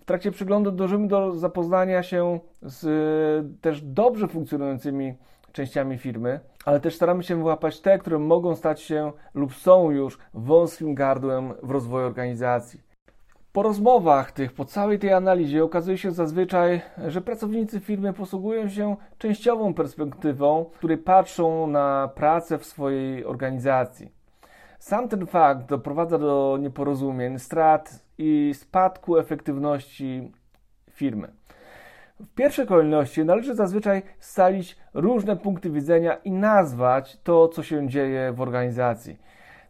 W 0.01 0.05
trakcie 0.05 0.31
przyglądu 0.31 0.71
dążymy 0.73 1.09
do 1.09 1.33
zapoznania 1.33 2.03
się 2.03 2.41
z 2.63 3.61
też 3.61 3.81
dobrze 3.83 4.29
funkcjonującymi 4.29 5.15
częściami 5.53 5.99
firmy, 5.99 6.41
ale 6.65 6.81
też 6.81 6.95
staramy 6.95 7.23
się 7.23 7.37
wyłapać 7.37 7.81
te, 7.81 7.99
które 7.99 8.19
mogą 8.19 8.55
stać 8.55 8.81
się 8.81 9.13
lub 9.35 9.55
są 9.55 9.91
już 9.91 10.19
wąskim 10.35 10.95
gardłem 10.95 11.55
w 11.63 11.71
rozwoju 11.71 12.07
organizacji. 12.07 12.88
Po 13.59 13.63
rozmowach 13.63 14.33
tych, 14.33 14.53
po 14.53 14.65
całej 14.65 14.99
tej 14.99 15.13
analizie 15.13 15.65
okazuje 15.65 15.99
się 15.99 16.11
zazwyczaj, 16.11 16.81
że 17.09 17.21
pracownicy 17.21 17.81
firmy 17.81 18.13
posługują 18.13 18.69
się 18.69 18.97
częściową 19.19 19.75
perspektywą, 19.75 20.65
w 20.65 20.79
której 20.79 20.99
patrzą 20.99 21.67
na 21.67 22.11
pracę 22.15 22.59
w 22.59 22.67
swojej 22.67 23.25
organizacji. 23.25 24.13
Sam 24.79 25.09
ten 25.09 25.27
fakt 25.27 25.69
doprowadza 25.69 26.19
do 26.19 26.59
nieporozumień, 26.61 27.39
strat 27.39 28.05
i 28.19 28.55
spadku 28.55 29.19
efektywności 29.19 30.33
firmy. 30.91 31.33
W 32.21 32.35
pierwszej 32.35 32.67
kolejności 32.67 33.25
należy 33.25 33.55
zazwyczaj 33.55 34.03
scalić 34.21 34.77
różne 34.95 35.37
punkty 35.37 35.71
widzenia 35.71 36.15
i 36.15 36.31
nazwać 36.31 37.21
to, 37.23 37.49
co 37.49 37.63
się 37.63 37.89
dzieje 37.89 38.33
w 38.33 38.41
organizacji. 38.41 39.17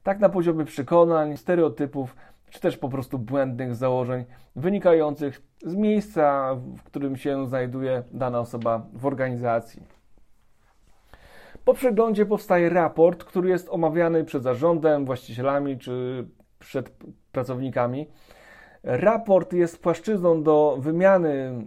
Tak 0.03 0.21
na 0.21 0.29
poziomie 0.29 0.65
przekonań, 0.65 1.37
stereotypów, 1.37 2.17
czy 2.51 2.61
też 2.61 2.77
po 2.77 2.89
prostu 2.89 3.19
błędnych 3.19 3.75
założeń 3.75 4.25
wynikających 4.57 5.43
z 5.67 5.75
miejsca, 5.75 6.55
w 6.55 6.83
którym 6.83 7.17
się 7.17 7.47
znajduje 7.47 8.03
dana 8.13 8.41
osoba 8.41 8.87
w 8.93 9.07
organizacji. 9.07 9.83
Po 11.65 11.75
przeglądzie 11.75 12.27
powstaje 12.27 12.69
raport, 12.69 13.25
który 13.25 13.49
jest 13.49 13.69
omawiany 13.71 14.25
przed 14.25 14.43
zarządem, 14.43 15.05
właścicielami 15.05 15.79
czy 15.79 16.27
przed 16.59 16.91
pracownikami. 17.33 18.09
Raport 18.83 19.53
jest 19.53 19.83
płaszczyzną 19.83 20.43
do 20.43 20.77
wymiany 20.81 21.65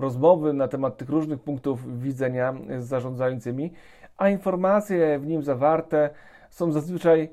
rozmowy 0.00 0.52
na 0.52 0.68
temat 0.68 0.96
tych 0.96 1.08
różnych 1.08 1.40
punktów 1.40 2.00
widzenia 2.02 2.54
z 2.78 2.84
zarządzającymi, 2.84 3.72
a 4.16 4.28
informacje 4.28 5.18
w 5.18 5.26
nim 5.26 5.42
zawarte 5.42 6.10
są 6.50 6.72
zazwyczaj 6.72 7.30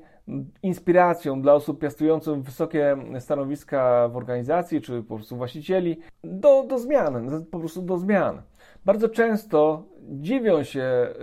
inspiracją 0.62 1.42
dla 1.42 1.54
osób 1.54 1.80
piastujących 1.80 2.42
wysokie 2.42 2.96
stanowiska 3.18 4.08
w 4.08 4.16
organizacji, 4.16 4.80
czy 4.80 5.02
po 5.02 5.14
prostu 5.14 5.36
właścicieli, 5.36 6.00
do, 6.24 6.64
do 6.68 6.78
zmian, 6.78 7.44
po 7.50 7.58
prostu 7.58 7.82
do 7.82 7.98
zmian. 7.98 8.42
Bardzo 8.84 9.08
często 9.08 9.82
dziwią 10.00 10.62
się 10.62 10.80
e, 10.80 11.14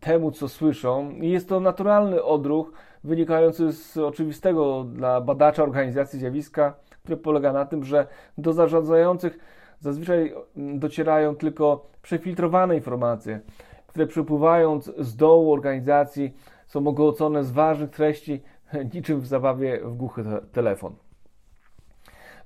temu, 0.00 0.30
co 0.30 0.48
słyszą, 0.48 1.10
i 1.10 1.30
jest 1.30 1.48
to 1.48 1.60
naturalny 1.60 2.22
odruch 2.22 2.72
wynikający 3.04 3.72
z 3.72 3.96
oczywistego 3.96 4.84
dla 4.84 5.20
badacza 5.20 5.62
organizacji 5.62 6.18
zjawiska, 6.18 6.74
które 7.02 7.16
polega 7.16 7.52
na 7.52 7.64
tym, 7.64 7.84
że 7.84 8.06
do 8.38 8.52
zarządzających 8.52 9.38
zazwyczaj 9.80 10.34
docierają 10.56 11.36
tylko 11.36 11.86
przefiltrowane 12.02 12.76
informacje, 12.76 13.40
które 13.86 14.06
przepływając 14.06 14.92
z 14.98 15.16
dołu 15.16 15.52
organizacji 15.52 16.34
są 16.66 16.86
ogołocone 16.86 17.44
z 17.44 17.50
ważnych 17.52 17.90
treści, 17.90 18.42
niczym 18.94 19.20
w 19.20 19.26
zabawie 19.26 19.80
w 19.84 19.96
głuchy 19.96 20.24
telefon. 20.52 20.96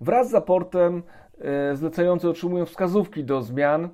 Wraz 0.00 0.30
z 0.30 0.34
raportem 0.34 1.02
e, 1.38 1.76
zlecający 1.76 2.28
otrzymują 2.28 2.66
wskazówki 2.66 3.24
do 3.24 3.42
zmian, 3.42 3.88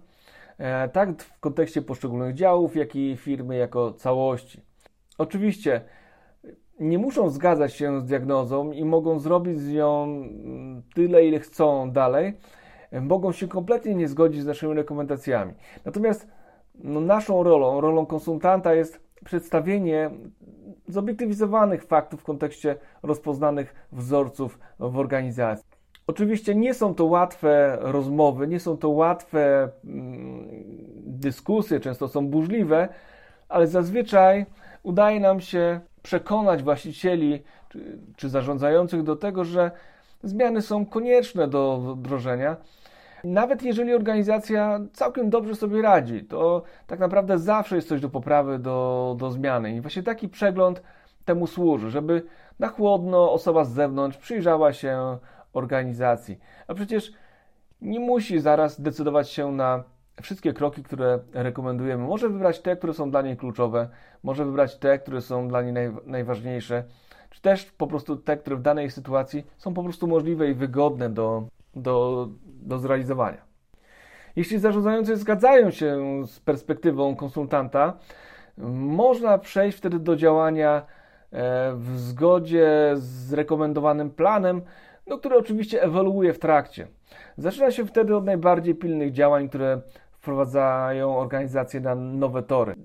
e, 0.59 0.89
tak 0.89 1.23
w 1.23 1.41
kontekście 1.41 1.83
poszczególnych 1.83 2.35
działów, 2.35 2.77
jak 2.77 2.97
i 2.97 3.17
firmy 3.17 3.57
jako 3.57 3.93
całości. 3.93 4.61
Oczywiście 5.19 5.81
nie 6.81 6.99
muszą 6.99 7.31
zgadzać 7.31 7.75
się 7.75 8.01
z 8.01 8.05
diagnozą 8.05 8.73
i 8.73 8.85
mogą 8.85 9.19
zrobić 9.19 9.61
z 9.61 9.73
nią 9.73 10.05
mm, 10.05 10.83
tyle, 10.95 11.27
ile 11.27 11.39
chcą 11.39 11.91
dalej, 11.91 12.35
mogą 12.93 13.33
się 13.33 13.49
kompletnie 13.49 13.95
nie 13.95 14.09
zgodzić 14.09 14.43
z 14.43 14.47
naszymi 14.47 14.75
rekomendacjami. 14.75 15.53
Natomiast 15.85 16.29
no, 16.75 17.01
naszą 17.01 17.43
rolą, 17.43 17.81
rolą 17.81 18.07
konsultanta 18.07 18.75
jest 18.75 19.06
przedstawienie 19.27 20.11
zobiektywizowanych 20.89 21.85
faktów 21.85 22.21
w 22.21 22.25
kontekście 22.25 22.77
rozpoznanych 23.03 23.89
wzorców 23.93 24.59
w 24.79 24.99
organizacji. 24.99 25.67
Oczywiście 26.07 26.55
nie 26.55 26.75
są 26.75 26.95
to 26.95 27.05
łatwe 27.05 27.79
rozmowy, 27.81 28.49
nie 28.49 28.61
są 28.61 28.77
to 28.77 28.89
łatwe 28.89 29.69
mm, 29.85 30.49
dyskusje, 31.07 31.81
często 31.81 32.09
są 32.09 32.29
burzliwe, 32.29 32.89
ale 33.49 33.67
zazwyczaj 33.67 34.47
udaje 34.83 35.21
nam 35.21 35.41
się 35.41 35.81
przekonać 36.03 36.63
właścicieli 36.63 37.43
czy, 37.69 37.99
czy 38.17 38.29
zarządzających 38.29 39.03
do 39.03 39.17
tego, 39.17 39.45
że 39.45 39.71
zmiany 40.23 40.63
są 40.63 40.87
konieczne 40.87 41.49
do 41.49 41.95
wdrożenia. 41.97 42.57
Nawet 43.27 43.63
jeżeli 43.63 43.95
organizacja 43.95 44.81
całkiem 44.93 45.31
dobrze 45.31 45.55
sobie 45.55 45.83
radzi, 45.83 46.25
to 46.25 46.63
tak 46.87 46.99
naprawdę 46.99 47.39
zawsze 47.39 47.77
jest 47.77 47.89
coś 47.89 48.01
do 48.01 48.11
poprawy, 48.11 48.59
do, 48.59 49.17
do 49.19 49.31
zmiany. 49.31 49.77
I 49.77 49.81
właśnie 49.81 50.03
taki 50.03 50.29
przegląd 50.29 50.83
temu 51.25 51.47
służy, 51.47 51.91
żeby 51.91 52.23
na 52.59 52.69
chłodno 52.69 53.33
osoba 53.33 53.65
z 53.65 53.73
zewnątrz 53.73 54.19
przyjrzała 54.19 54.73
się 54.73 55.19
organizacji. 55.53 56.39
A 56.69 56.75
przecież 56.75 57.13
nie 57.81 58.01
musi 58.01 58.41
zaraz 58.41 58.81
decydować 58.81 59.31
się 59.31 59.53
na 59.53 59.85
wszystkie 60.23 60.53
kroki, 60.53 60.83
które 60.83 61.19
rekomendujemy. 61.33 62.05
Może 62.05 62.29
wybrać 62.29 62.61
te, 62.61 62.77
które 62.77 62.95
są 62.95 63.11
dla 63.11 63.23
niej 63.23 63.37
kluczowe, 63.37 63.89
może 64.23 64.45
wybrać 64.45 64.77
te, 64.77 64.99
które 64.99 65.21
są 65.21 65.49
dla 65.49 65.63
niej 65.63 65.73
naj, 65.73 65.93
najważniejsze, 66.05 66.85
czy 67.31 67.43
też 67.43 67.65
po 67.65 67.87
prostu 67.87 68.17
te, 68.17 68.37
które 68.37 68.57
w 68.57 68.63
danej 68.63 68.91
sytuacji 68.91 69.47
są 69.59 69.75
po 69.75 69.83
prostu 69.83 70.07
możliwe 70.07 70.51
i 70.51 70.55
wygodne 70.55 71.11
do, 71.11 71.47
do, 71.77 72.29
do 72.47 72.79
zrealizowania. 72.79 73.47
Jeśli 74.37 74.59
zarządzający 74.59 75.17
zgadzają 75.17 75.71
się 75.71 76.23
z 76.27 76.41
perspektywą 76.41 77.17
konsultanta, 77.17 77.99
można 78.59 79.39
przejść 79.39 79.79
wtedy 79.79 79.99
do 79.99 80.17
działania 80.17 80.77
e, 81.33 81.73
w 81.77 81.99
zgodzie 81.99 82.95
z 82.95 83.33
rekomendowanym 83.33 84.11
planem, 84.11 84.63
no, 85.07 85.19
który 85.19 85.37
oczywiście 85.37 85.83
ewoluuje 85.83 86.33
w 86.33 86.39
trakcie. 86.39 86.87
Zaczyna 87.37 87.71
się 87.71 87.87
wtedy 87.87 88.17
od 88.17 88.25
najbardziej 88.25 88.75
pilnych 88.75 89.13
działań, 89.13 89.49
które 89.49 89.81
wprowadzają 90.11 91.19
organizację 91.19 91.81
na 91.81 91.95
nowe 91.95 92.43
tory. 92.43 92.77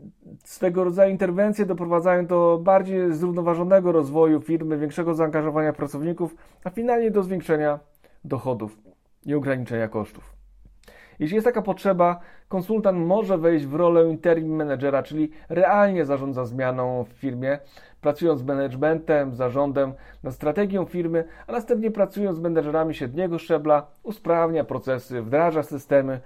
Swego 0.44 0.84
rodzaju 0.84 1.12
interwencje 1.12 1.66
doprowadzają 1.66 2.26
do 2.26 2.60
bardziej 2.64 3.14
zrównoważonego 3.14 3.92
rozwoju 3.92 4.42
firmy, 4.42 4.78
większego 4.78 5.14
zaangażowania 5.14 5.74
pracowników, 5.74 6.36
a 6.64 6.70
finalnie 6.70 7.12
do 7.12 7.24
zwiększenia 7.24 7.80
dochodów 8.24 8.78
i 9.26 9.34
ograniczenia 9.34 9.88
kosztów. 9.88 10.36
Jeśli 11.20 11.36
jest 11.36 11.46
taka 11.46 11.62
potrzeba, 11.62 12.20
konsultant 12.48 13.00
może 13.00 13.38
wejść 13.38 13.66
w 13.66 13.76
rolę 13.76 14.10
interim 14.10 14.56
managera, 14.56 15.04
czyli 15.04 15.32
realnie 15.50 16.06
zarządza 16.06 16.46
zmianą 16.46 17.04
w 17.04 17.10
firmie, 17.10 17.60
pracując 18.02 18.40
z 18.40 18.44
managementem, 18.44 19.36
zarządem 19.36 19.94
nad 20.24 20.34
strategią 20.34 20.86
firmy, 20.86 21.24
a 21.48 21.52
następnie 21.52 21.92
pracując 21.92 22.38
z 22.38 22.42
menedżerami 22.42 22.94
średniego 22.94 23.40
szczebla, 23.40 23.88
usprawnia 24.04 24.64
procesy, 24.64 25.22
wdraża 25.22 25.64
systemy 25.64 26.20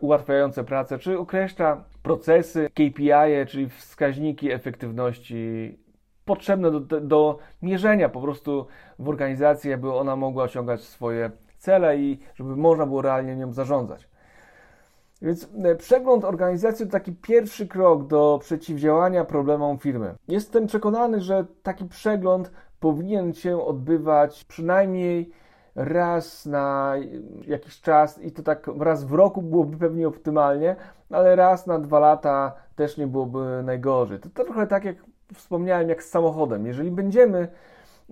ułatwiające 0.00 0.64
pracę, 0.64 0.98
czy 0.98 1.18
określa 1.18 1.84
procesy, 2.02 2.68
KPI, 2.74 3.46
czyli 3.46 3.68
wskaźniki 3.68 4.52
efektywności 4.52 5.78
potrzebne 6.24 6.70
do, 6.70 7.00
do 7.00 7.38
mierzenia 7.62 8.08
po 8.08 8.20
prostu 8.20 8.66
w 8.98 9.08
organizacji, 9.08 9.72
aby 9.72 9.92
ona 9.92 10.16
mogła 10.16 10.44
osiągać 10.44 10.80
swoje 10.80 11.30
cele 11.58 11.98
i 11.98 12.18
żeby 12.34 12.56
można 12.56 12.86
było 12.86 13.02
realnie 13.02 13.36
nią 13.36 13.52
zarządzać. 13.52 14.08
Więc 15.22 15.48
e, 15.64 15.74
przegląd 15.74 16.24
organizacji 16.24 16.86
to 16.86 16.92
taki 16.92 17.12
pierwszy 17.12 17.68
krok 17.68 18.06
do 18.06 18.38
przeciwdziałania 18.42 19.24
problemom 19.24 19.78
firmy. 19.78 20.14
Jestem 20.28 20.66
przekonany, 20.66 21.20
że 21.20 21.44
taki 21.62 21.84
przegląd 21.84 22.50
powinien 22.80 23.34
się 23.34 23.64
odbywać 23.64 24.44
przynajmniej 24.44 25.30
raz 25.74 26.46
na 26.46 26.94
jakiś 27.46 27.80
czas 27.80 28.18
i 28.22 28.32
to 28.32 28.42
tak 28.42 28.70
raz 28.78 29.04
w 29.04 29.12
roku 29.12 29.42
byłoby 29.42 29.76
pewnie 29.76 30.08
optymalnie, 30.08 30.76
ale 31.10 31.36
raz 31.36 31.66
na 31.66 31.78
dwa 31.78 31.98
lata 31.98 32.52
też 32.76 32.98
nie 32.98 33.06
byłoby 33.06 33.62
najgorzej. 33.64 34.18
To 34.18 34.44
trochę 34.44 34.66
tak 34.66 34.84
jak 34.84 34.96
wspomniałem, 35.34 35.88
jak 35.88 36.02
z 36.02 36.10
samochodem. 36.10 36.66
Jeżeli 36.66 36.90
będziemy 36.90 37.48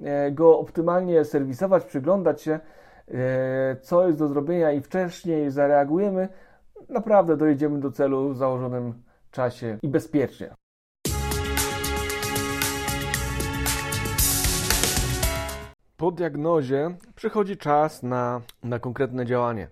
e, 0.02 0.32
go 0.32 0.58
optymalnie 0.58 1.24
serwisować, 1.24 1.84
przyglądać 1.84 2.42
się, 2.42 2.60
e, 3.08 3.76
co 3.80 4.06
jest 4.06 4.18
do 4.18 4.28
zrobienia 4.28 4.72
i 4.72 4.80
wcześniej 4.80 5.50
zareagujemy, 5.50 6.28
naprawdę 6.88 7.36
dojedziemy 7.36 7.80
do 7.80 7.90
celu 7.90 8.28
w 8.28 8.36
założonym 8.36 8.94
czasie 9.30 9.78
i 9.82 9.88
bezpiecznie. 9.88 10.54
Po 15.96 16.10
diagnozie 16.10 16.94
przychodzi 17.14 17.56
czas 17.56 18.02
na, 18.02 18.40
na 18.64 18.78
konkretne 18.78 19.26
działanie. 19.26 19.68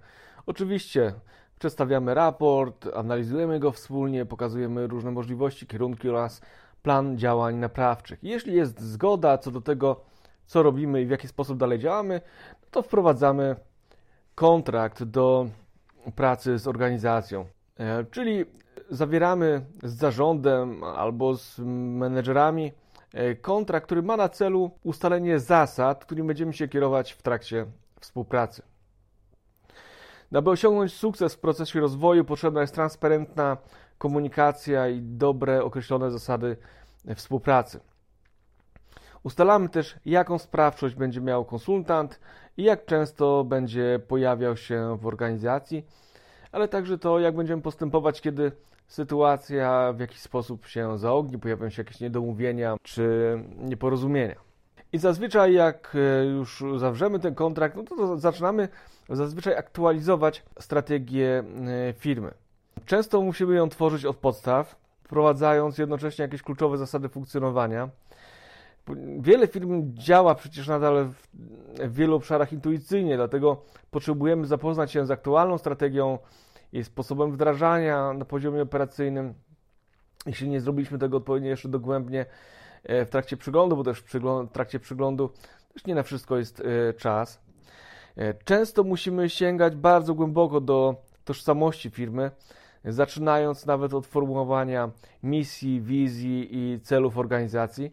Oczywiście 0.47 1.13
przedstawiamy 1.59 2.15
raport, 2.15 2.87
analizujemy 2.95 3.61
go 3.61 3.73
wspólnie, 3.73 4.27
pokazujemy 4.27 4.87
różne 4.87 5.11
możliwości, 5.11 5.67
kierunki 5.67 6.09
oraz 6.09 6.41
plan 6.83 7.19
działań 7.19 7.57
naprawczych. 7.57 8.19
Jeśli 8.23 8.55
jest 8.55 8.81
zgoda 8.81 9.39
co 9.39 9.51
do 9.51 9.61
tego, 9.61 10.01
co 10.47 10.63
robimy 10.63 11.03
i 11.03 11.07
w 11.07 11.11
jaki 11.11 11.29
sposób 11.29 11.59
dalej 11.59 11.79
działamy, 11.79 12.21
to 12.71 12.83
wprowadzamy 12.83 13.57
kontrakt 14.35 15.03
do 15.03 15.47
pracy 16.15 16.59
z 16.59 16.67
organizacją. 16.67 17.47
E, 17.79 18.05
czyli 18.05 18.45
zawieramy 18.91 19.65
z 19.83 19.95
zarządem 19.95 20.85
albo 20.85 21.37
z 21.37 21.59
menedżerami 21.99 22.73
e, 23.15 23.35
kontrakt, 23.35 23.87
który 23.87 24.03
ma 24.03 24.17
na 24.17 24.29
celu 24.29 24.71
ustalenie 24.85 25.39
zasad, 25.39 26.05
którymi 26.05 26.29
będziemy 26.29 26.53
się 26.53 26.69
kierować 26.69 27.13
w 27.13 27.23
trakcie 27.23 27.67
współpracy. 28.01 28.63
Aby 30.35 30.51
osiągnąć 30.51 30.95
sukces 30.95 31.35
w 31.35 31.39
procesie 31.39 31.81
rozwoju, 31.81 32.25
potrzebna 32.25 32.61
jest 32.61 32.75
transparentna 32.75 33.57
komunikacja 34.01 34.89
i 34.89 35.03
dobre 35.03 35.65
określone 35.65 36.11
zasady 36.11 36.57
współpracy. 37.15 37.81
Ustalamy 39.23 39.69
też, 39.69 39.97
jaką 40.05 40.39
sprawczość 40.39 40.95
będzie 40.95 41.21
miał 41.21 41.45
konsultant 41.45 42.21
i 42.57 42.63
jak 42.63 42.85
często 42.85 43.45
będzie 43.45 44.01
pojawiał 44.09 44.57
się 44.57 44.99
w 45.01 45.07
organizacji, 45.07 45.87
ale 46.53 46.69
także 46.69 46.99
to, 46.99 47.19
jak 47.19 47.37
będziemy 47.37 47.63
postępować, 47.63 48.21
kiedy 48.21 48.53
sytuacja 48.87 49.93
w 49.93 50.01
jakiś 50.01 50.21
sposób 50.21 50.67
się 50.67 50.99
zaogni, 50.99 51.39
pojawią 51.39 51.71
się 51.71 51.83
jakieś 51.83 52.01
niedomówienia 52.01 52.77
czy 52.83 53.39
nieporozumienia. 53.59 54.37
I 54.93 54.99
zazwyczaj, 54.99 55.55
jak 55.55 55.97
e, 55.97 56.27
już 56.27 56.65
zawrzemy 56.77 57.19
ten 57.19 57.35
kontrakt, 57.35 57.77
no 57.77 57.83
to 57.83 58.17
zaczynamy 58.17 58.69
zazwyczaj 59.09 59.55
aktualizować 59.57 60.43
strategię 60.61 61.45
e, 61.89 61.93
firmy. 61.93 62.35
Często 62.91 63.23
musimy 63.23 63.55
ją 63.55 63.69
tworzyć 63.69 64.05
od 64.05 64.17
podstaw, 64.17 64.77
wprowadzając 65.05 65.79
jednocześnie 65.79 66.23
jakieś 66.23 66.43
kluczowe 66.43 66.79
zasady 66.79 67.09
funkcjonowania. 67.09 67.89
Wiele 69.19 69.47
firm 69.47 69.95
działa 69.95 70.35
przecież 70.35 70.69
nadal 70.69 71.05
w, 71.05 71.27
w 71.89 71.95
wielu 71.95 72.17
obszarach 72.17 72.53
intuicyjnie, 72.53 73.17
dlatego 73.17 73.63
potrzebujemy 73.91 74.47
zapoznać 74.47 74.93
się 74.93 75.07
z 75.07 75.11
aktualną 75.11 75.59
strategią, 75.59 76.19
jej 76.73 76.85
sposobem 76.85 77.33
wdrażania 77.33 78.13
na 78.13 78.25
poziomie 78.25 78.63
operacyjnym. 78.63 79.35
Jeśli 80.27 80.49
nie 80.49 80.61
zrobiliśmy 80.61 80.99
tego 80.99 81.17
odpowiednio 81.17 81.51
jeszcze 81.51 81.69
dogłębnie 81.69 82.27
e, 82.85 83.05
w 83.05 83.11
trakcie 83.11 83.37
przyglądu, 83.37 83.77
bo 83.77 83.85
też 83.85 84.01
w 84.01 84.53
trakcie 84.53 84.81
przyglądu 84.81 85.31
też 85.73 85.87
nie 85.87 85.95
na 85.95 86.03
wszystko 86.03 86.39
jest 86.39 86.61
e, 86.61 86.93
czas. 86.95 87.41
E, 88.17 88.35
często 88.35 88.85
musimy 88.85 89.29
sięgać 89.29 89.77
bardzo 89.77 90.15
głęboko 90.15 90.61
do 90.61 90.95
tożsamości 91.25 91.91
firmy, 91.91 92.31
zaczynając 92.85 93.67
nawet 93.67 93.95
od 93.95 94.07
formułowania 94.07 94.91
misji, 95.23 95.81
wizji 95.81 96.49
i 96.51 96.81
celów 96.81 97.19
organizacji 97.19 97.93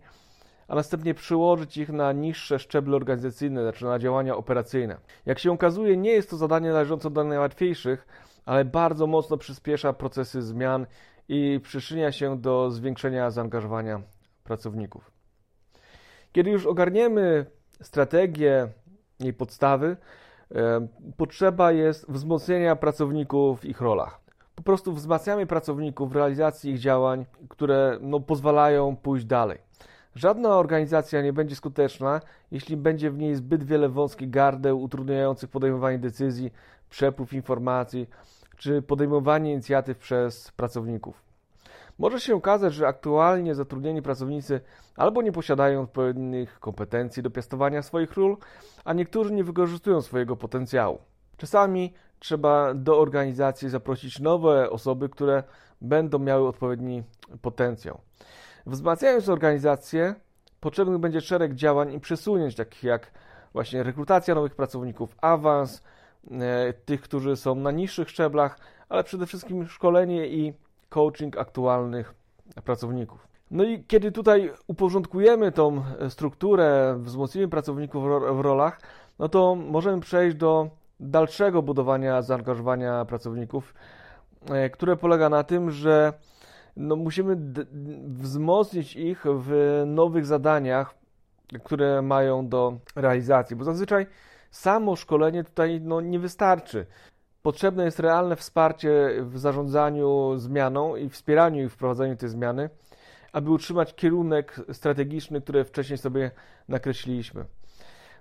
a 0.68 0.76
następnie 0.76 1.14
przyłożyć 1.14 1.78
ich 1.78 1.90
na 1.90 2.12
niższe 2.12 2.60
szczeble 2.60 2.96
organizacyjne, 2.96 3.62
znaczy 3.62 3.86
na 3.86 4.00
działania 4.00 4.36
operacyjne. 4.36 4.98
Jak 5.26 5.40
się 5.40 5.52
okazuje, 5.52 5.98
nie 5.98 6.12
jest 6.12 6.30
to 6.30 6.38
zadanie 6.38 6.72
należące 6.72 7.10
do 7.10 7.24
najłatwiejszych, 7.24 8.08
ale 8.46 8.66
bardzo 8.66 9.08
mocno 9.08 9.38
przyspiesza 9.38 9.94
procesy 9.94 10.42
zmian 10.42 10.86
i 11.30 11.60
przyczynia 11.64 12.12
się 12.12 12.38
do 12.38 12.72
zwiększenia 12.72 13.32
zaangażowania 13.32 14.02
pracowników. 14.44 15.12
Kiedy 16.32 16.50
już 16.50 16.66
ogarniemy 16.66 17.46
strategię 17.82 18.68
i 19.20 19.34
podstawy, 19.34 19.98
e, 20.56 20.88
potrzeba 21.18 21.72
jest 21.72 22.12
wzmocnienia 22.12 22.76
pracowników 22.76 23.60
w 23.60 23.66
ich 23.66 23.82
rolach. 23.82 24.27
Po 24.58 24.64
prostu 24.64 24.94
wzmacniamy 24.94 25.46
pracowników 25.46 26.12
w 26.12 26.16
realizacji 26.16 26.72
ich 26.72 26.80
działań, 26.80 27.26
które 27.50 27.98
no, 28.02 28.20
pozwalają 28.20 28.96
pójść 28.96 29.26
dalej 29.26 29.60
Żadna 30.18 30.50
organizacja 30.50 31.22
nie 31.22 31.34
będzie 31.34 31.56
skuteczna, 31.56 32.22
jeśli 32.52 32.78
będzie 32.78 33.12
w 33.12 33.18
niej 33.18 33.36
zbyt 33.36 33.64
wiele 33.64 33.90
wąskich 33.90 34.30
gardeł 34.30 34.82
utrudniających 34.82 35.50
podejmowanie 35.50 36.00
decyzji, 36.00 36.54
przepływ 36.90 37.34
informacji 37.34 38.10
czy 38.58 38.82
podejmowanie 38.82 39.54
inicjatyw 39.54 39.98
przez 39.98 40.52
pracowników. 40.52 41.22
Może 42.00 42.20
się 42.20 42.36
okazać, 42.36 42.74
że 42.74 42.88
aktualnie 42.88 43.56
zatrudnieni 43.56 44.02
pracownicy 44.02 44.62
albo 44.96 45.22
nie 45.22 45.32
posiadają 45.32 45.82
odpowiednich 45.82 46.60
kompetencji 46.60 47.24
do 47.24 47.30
piastowania 47.30 47.82
swoich 47.82 48.14
ról, 48.14 48.38
a 48.86 48.94
niektórzy 48.94 49.34
nie 49.34 49.44
wykorzystują 49.44 50.02
swojego 50.02 50.36
potencjału. 50.36 51.00
Czasami 51.38 51.94
trzeba 52.20 52.74
do 52.74 53.00
organizacji 53.00 53.70
zaprosić 53.70 54.20
nowe 54.20 54.70
osoby, 54.70 55.10
które 55.10 55.44
będą 55.82 56.20
miały 56.20 56.48
odpowiedni 56.48 57.04
potencjał. 57.42 58.00
Wzmacniając 58.66 59.30
organizację, 59.30 60.16
potrzebny 60.60 61.00
będzie 61.00 61.22
szereg 61.22 61.54
działań 61.54 61.94
i 61.94 62.00
przesunięć, 62.00 62.56
takich 62.56 62.84
jak 62.84 63.12
właśnie 63.54 63.84
rekrutacja 63.84 64.36
nowych 64.36 64.56
pracowników, 64.56 65.16
awans 65.22 65.84
e, 66.32 66.74
tych, 66.74 67.02
którzy 67.02 67.36
są 67.36 67.56
na 67.56 67.72
niższych 67.72 68.10
szczeblach, 68.10 68.60
ale 68.90 69.04
przede 69.04 69.26
wszystkim 69.26 69.68
szkolenie 69.68 70.28
i 70.28 70.54
coaching 70.90 71.38
aktualnych 71.38 72.14
pracowników. 72.66 73.28
No 73.52 73.64
i 73.64 73.84
kiedy 73.84 74.12
tutaj 74.12 74.52
uporządkujemy 74.68 75.52
tą 75.52 75.84
strukturę, 76.10 76.98
wzmocnimy 77.00 77.48
pracowników 77.48 78.04
w 78.38 78.40
rolach, 78.40 78.82
no 79.20 79.30
to 79.30 79.56
możemy 79.56 80.02
przejść 80.02 80.38
do 80.38 80.70
dalszego 81.00 81.62
budowania 81.62 82.22
zaangażowania 82.22 83.06
pracowników, 83.06 83.74
e, 84.50 84.70
które 84.70 84.98
polega 84.98 85.30
na 85.30 85.44
tym, 85.44 85.72
że 85.72 86.14
no 86.78 86.96
musimy 86.96 87.38
wzmocnić 88.08 88.96
ich 88.96 89.24
w 89.26 89.84
nowych 89.86 90.26
zadaniach, 90.26 90.96
które 91.64 92.02
mają 92.02 92.48
do 92.48 92.78
realizacji, 92.96 93.56
bo 93.56 93.64
zazwyczaj 93.64 94.08
samo 94.52 94.96
szkolenie 94.96 95.44
tutaj 95.44 95.82
no, 95.82 96.02
nie 96.02 96.20
wystarczy. 96.20 96.86
Potrzebne 97.42 97.86
jest 97.86 98.00
realne 98.00 98.36
wsparcie 98.36 99.10
w 99.22 99.40
zarządzaniu 99.40 100.38
zmianą 100.38 100.96
i 100.96 101.10
wspieraniu 101.10 101.66
i 101.66 101.70
wprowadzaniu 101.70 102.16
tej 102.16 102.30
zmiany, 102.30 102.70
aby 103.32 103.52
utrzymać 103.52 103.96
kierunek 103.96 104.62
strategiczny, 104.72 105.42
który 105.42 105.64
wcześniej 105.64 105.98
sobie 105.98 106.32
nakreśliliśmy. 106.68 107.46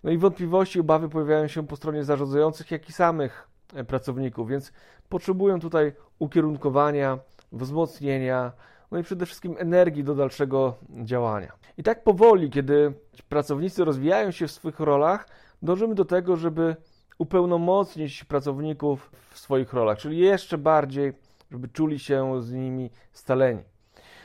No 0.07 0.13
i 0.13 0.19
wątpliwości, 0.19 0.81
obawy 0.81 1.09
pojawiają 1.09 1.49
się 1.49 1.67
po 1.67 1.77
stronie 1.77 2.05
zarządzających, 2.05 2.71
jak 2.71 2.89
i 2.89 2.93
samych 2.93 3.49
e, 3.75 3.85
pracowników, 3.85 4.49
więc 4.49 4.73
potrzebują 5.09 5.61
tutaj 5.61 5.93
ukierunkowania, 6.19 7.19
wzmocnienia, 7.53 8.53
no 8.91 8.99
i 8.99 9.03
przede 9.03 9.27
wszystkim 9.27 9.57
energii 9.59 10.05
do 10.05 10.15
dalszego 10.15 10.75
działania. 10.91 11.53
I 11.79 11.83
tak 11.83 12.05
powoli, 12.05 12.51
kiedy 12.51 12.93
pracownicy 13.29 13.85
rozwijają 13.85 14.31
się 14.31 14.47
w 14.47 14.51
swych 14.51 14.81
rolach, 14.81 15.29
dążymy 15.63 15.95
do 15.95 16.05
tego, 16.05 16.37
żeby 16.37 16.77
upełnomocnić 17.19 18.25
pracowników 18.25 19.11
w 19.31 19.39
swoich 19.39 19.73
rolach, 19.73 19.99
czyli 19.99 20.19
jeszcze 20.19 20.59
bardziej, 20.59 21.13
żeby 21.51 21.69
czuli 21.69 21.99
się 21.99 22.43
z 22.43 22.53
nimi 22.53 22.91
scaleni. 23.13 23.63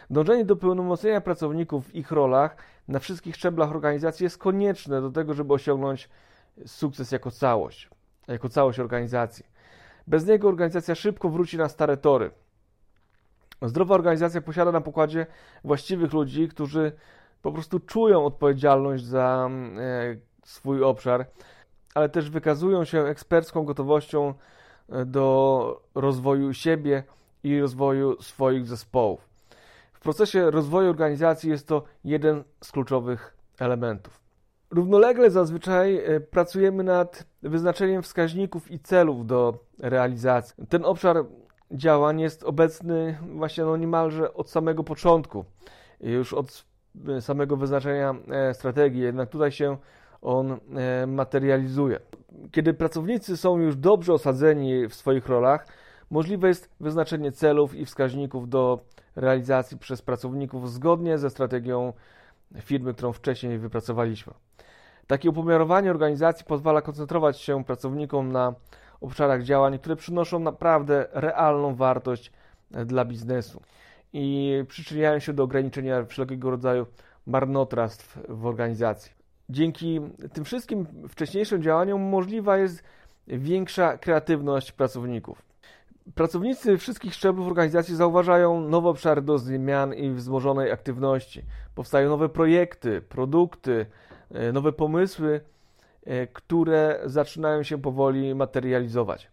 Dążenie 0.09 0.45
do 0.45 0.55
pełnomocnienia 0.55 1.21
pracowników 1.21 1.87
w 1.87 1.95
ich 1.95 2.11
rolach 2.11 2.55
na 2.91 2.99
wszystkich 2.99 3.35
szczeblach 3.35 3.71
organizacji 3.71 4.23
jest 4.23 4.37
konieczne 4.37 5.01
do 5.01 5.11
tego, 5.11 5.33
żeby 5.33 5.53
osiągnąć 5.53 6.09
sukces 6.65 7.11
jako 7.11 7.31
całość, 7.31 7.89
jako 8.27 8.49
całość 8.49 8.79
organizacji. 8.79 9.45
Bez 10.07 10.27
niego 10.27 10.47
organizacja 10.47 10.95
szybko 10.95 11.29
wróci 11.29 11.57
na 11.57 11.69
stare 11.69 11.97
tory. 11.97 12.31
Zdrowa 13.61 13.95
organizacja 13.95 14.41
posiada 14.41 14.71
na 14.71 14.81
pokładzie 14.81 15.25
właściwych 15.63 16.13
ludzi, 16.13 16.47
którzy 16.47 16.91
po 17.41 17.51
prostu 17.51 17.79
czują 17.79 18.25
odpowiedzialność 18.25 19.05
za 19.05 19.49
e, 19.77 20.15
swój 20.45 20.83
obszar, 20.83 21.25
ale 21.95 22.09
też 22.09 22.29
wykazują 22.29 22.83
się 22.83 23.05
ekspercką 23.05 23.63
gotowością 23.63 24.33
e, 24.89 25.05
do 25.05 25.81
rozwoju 25.95 26.53
siebie 26.53 27.03
i 27.43 27.61
rozwoju 27.61 28.21
swoich 28.21 28.67
zespołów. 28.67 29.30
Procesie 30.01 30.51
rozwoju 30.51 30.89
organizacji 30.89 31.49
jest 31.49 31.67
to 31.67 31.83
jeden 32.03 32.43
z 32.63 32.71
kluczowych 32.71 33.37
elementów. 33.59 34.21
Równolegle 34.71 35.31
zazwyczaj 35.31 35.97
e, 35.97 36.19
pracujemy 36.19 36.83
nad 36.83 37.25
wyznaczeniem 37.43 38.01
wskaźników 38.01 38.71
i 38.71 38.79
celów 38.79 39.25
do 39.25 39.57
realizacji. 39.79 40.67
Ten 40.67 40.85
obszar 40.85 41.25
działań 41.71 42.21
jest 42.21 42.43
obecny 42.43 43.17
właśnie 43.35 43.63
no 43.63 43.77
niemalże 43.77 44.33
od 44.33 44.49
samego 44.49 44.83
początku, 44.83 45.45
już 45.99 46.33
od 46.33 46.65
e, 47.07 47.21
samego 47.21 47.57
wyznaczenia 47.57 48.15
strategii, 48.53 49.01
jednak 49.01 49.29
tutaj 49.29 49.51
się 49.51 49.77
on 50.21 50.51
e, 50.51 51.07
materializuje. 51.07 51.99
Kiedy 52.51 52.73
pracownicy 52.73 53.37
są 53.37 53.57
już 53.57 53.75
dobrze 53.75 54.13
osadzeni 54.13 54.87
w 54.87 54.95
swoich 54.95 55.27
rolach, 55.27 55.67
możliwe 56.09 56.47
jest 56.47 56.69
wyznaczenie 56.79 57.31
celów 57.31 57.75
i 57.75 57.85
wskaźników 57.85 58.49
do 58.49 58.79
realizacji 59.15 59.77
przez 59.77 60.01
pracowników 60.01 60.71
zgodnie 60.71 61.17
ze 61.17 61.29
strategią 61.29 61.93
firmy, 62.61 62.93
którą 62.93 63.13
wcześniej 63.13 63.57
wypracowaliśmy. 63.57 64.33
Takie 65.07 65.29
upomiarowanie 65.29 65.91
organizacji 65.91 66.45
pozwala 66.45 66.81
koncentrować 66.81 67.39
się 67.39 67.63
pracownikom 67.63 68.31
na 68.31 68.53
obszarach 69.01 69.43
działań, 69.43 69.79
które 69.79 69.95
przynoszą 69.95 70.39
naprawdę 70.39 71.07
realną 71.11 71.75
wartość 71.75 72.31
dla 72.85 73.05
biznesu 73.05 73.61
i 74.13 74.53
przyczyniają 74.67 75.19
się 75.19 75.33
do 75.33 75.43
ograniczenia 75.43 76.05
wszelkiego 76.05 76.51
rodzaju 76.51 76.85
marnotrawstw 77.25 78.17
w 78.29 78.45
organizacji. 78.45 79.11
Dzięki 79.49 79.99
tym 80.33 80.45
wszystkim 80.45 80.85
wcześniejszym 81.09 81.63
działaniom 81.63 82.01
możliwa 82.01 82.57
jest 82.57 82.83
większa 83.27 83.97
kreatywność 83.97 84.71
pracowników. 84.71 85.50
Pracownicy 86.15 86.77
wszystkich 86.77 87.13
szczeblów 87.13 87.47
organizacji 87.47 87.95
zauważają 87.95 88.61
nowe 88.61 88.89
obszary 88.89 89.21
do 89.21 89.37
zmian 89.37 89.93
i 89.93 90.11
wzmożonej 90.11 90.71
aktywności. 90.71 91.43
Powstają 91.75 92.09
nowe 92.09 92.29
projekty, 92.29 93.01
produkty, 93.01 93.85
e, 94.31 94.51
nowe 94.51 94.71
pomysły, 94.71 95.41
e, 96.05 96.27
które 96.27 96.99
zaczynają 97.05 97.63
się 97.63 97.81
powoli 97.81 98.35
materializować. 98.35 99.31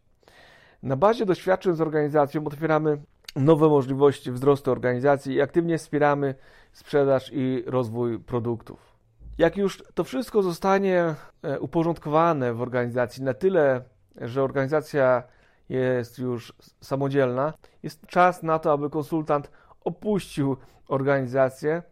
Na 0.82 0.96
bazie 0.96 1.26
doświadczeń 1.26 1.74
z 1.74 1.80
organizacją 1.80 2.44
otwieramy 2.46 2.98
nowe 3.36 3.68
możliwości 3.68 4.32
wzrostu 4.32 4.70
organizacji 4.72 5.34
i 5.34 5.40
aktywnie 5.40 5.78
wspieramy 5.78 6.34
sprzedaż 6.72 7.30
i 7.32 7.62
rozwój 7.66 8.18
produktów. 8.18 8.98
Jak 9.38 9.56
już 9.56 9.82
to 9.94 10.04
wszystko 10.04 10.42
zostanie 10.42 11.14
e, 11.42 11.60
uporządkowane 11.60 12.54
w 12.54 12.62
organizacji 12.62 13.22
na 13.22 13.34
tyle, 13.34 13.82
że 14.20 14.42
organizacja 14.42 15.22
jest 15.68 16.18
już 16.18 16.52
samodzielna, 16.80 17.52
jest 17.82 18.06
czas 18.06 18.42
na 18.42 18.58
to, 18.58 18.72
aby 18.72 18.90
konsultant 18.90 19.50
opuścił 19.84 20.56
organizację, 20.88 21.82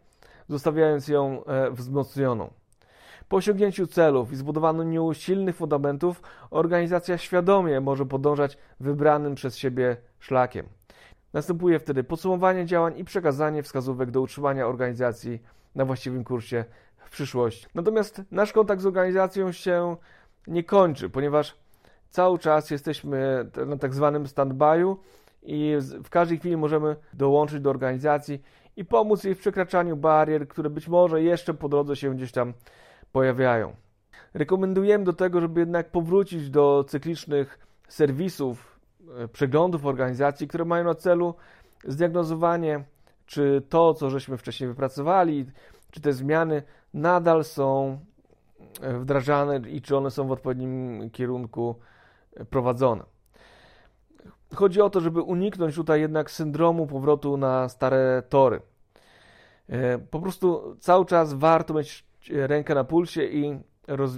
zostawiając 0.49 1.09
ją 1.09 1.45
e, 1.45 1.71
wzmocnioną. 1.71 2.51
Po 3.29 3.37
osiągnięciu 3.37 3.87
celów 3.87 4.33
i 4.33 4.37
zbudowaniu 4.37 5.15
silnych 5.15 5.57
fundamentów, 5.57 6.23
organizacja 6.51 7.19
świadomie 7.19 7.81
może 7.81 8.07
podążać 8.07 8.59
wybranym 8.81 9.35
przez 9.35 9.57
siebie 9.57 9.97
szlakiem. 10.19 10.67
Następuje 11.33 11.79
wtedy 11.79 12.05
podsumowanie 12.05 12.67
działań 12.67 12.99
i 12.99 13.05
przekazanie 13.05 13.63
wskazówek 13.63 14.11
do 14.11 14.21
utrzymania 14.21 14.67
organizacji 14.67 15.43
na 15.75 15.85
właściwym 15.85 16.25
kursie 16.25 16.65
w 16.97 17.11
przyszłości. 17.11 17.67
Natomiast 17.75 18.23
nasz 18.31 18.53
kontakt 18.53 18.83
z 18.83 18.87
organizacją 18.87 19.53
się 19.53 19.97
nie 20.47 20.65
kończy, 20.65 21.11
ponieważ 21.11 21.55
cały 22.11 22.39
czas 22.39 22.71
jesteśmy 22.71 23.51
na 23.67 23.77
tak 23.77 23.95
zwanym 23.95 24.25
stand-by'u 24.25 24.97
i 25.43 25.77
w 26.05 26.11
każdej 26.11 26.39
chwili 26.39 26.57
możemy 26.57 26.97
dołączyć 27.13 27.61
do 27.61 27.71
organizacji 27.71 28.43
i 28.77 28.85
pomóc 28.85 29.25
jej 29.25 29.35
w 29.35 29.39
przekraczaniu 29.39 29.97
barier, 29.97 30.49
które 30.49 30.71
być 30.71 30.89
może 30.89 31.23
jeszcze 31.23 31.55
po 31.55 31.69
drodze 31.69 31.97
się 31.97 32.15
gdzieś 32.15 32.33
tam 32.33 32.53
pojawiają. 33.13 33.73
Rekomendujemy 34.35 35.05
do 35.05 35.13
tego, 35.13 35.41
żeby 35.41 35.61
jednak 35.61 35.91
powrócić 35.91 36.51
do 36.51 36.85
cyklicznych 36.89 37.59
serwisów, 37.89 38.79
e, 39.19 39.29
przeglądów 39.29 39.87
organizacji, 39.87 40.49
które 40.49 40.65
mają 40.65 40.85
na 40.85 40.95
celu 40.95 41.35
zdiagnozowanie, 41.85 42.85
czy 43.27 43.63
to, 43.69 43.95
co 43.95 44.11
żeśmy 44.11 44.37
wcześniej 44.37 44.69
wypracowali, 44.69 45.47
czy 45.91 46.01
te 46.01 46.13
zmiany 46.13 46.63
nadal 46.95 47.45
są 47.45 47.99
e, 48.81 48.99
wdrażane 48.99 49.61
i 49.69 49.83
czy 49.83 49.97
one 49.97 50.11
są 50.11 50.27
w 50.27 50.33
odpowiednim 50.33 51.11
kierunku 51.11 51.77
prowadzone. 52.51 53.05
Chodzi 54.55 54.81
o 54.81 54.91
to, 54.91 55.01
żeby 55.01 55.23
uniknąć 55.23 55.75
tutaj 55.75 56.01
jednak 56.01 56.31
syndromu 56.31 56.87
powrotu 56.87 57.37
na 57.37 57.69
stare 57.69 58.23
tory. 58.29 58.61
E, 59.69 59.99
po 59.99 60.21
prostu 60.21 60.77
cały 60.81 61.07
czas 61.07 61.35
warto 61.35 61.75
mieć 61.75 62.07
rękę 62.31 62.75
na 62.75 62.85
pulsie 62.85 63.25
i 63.25 63.61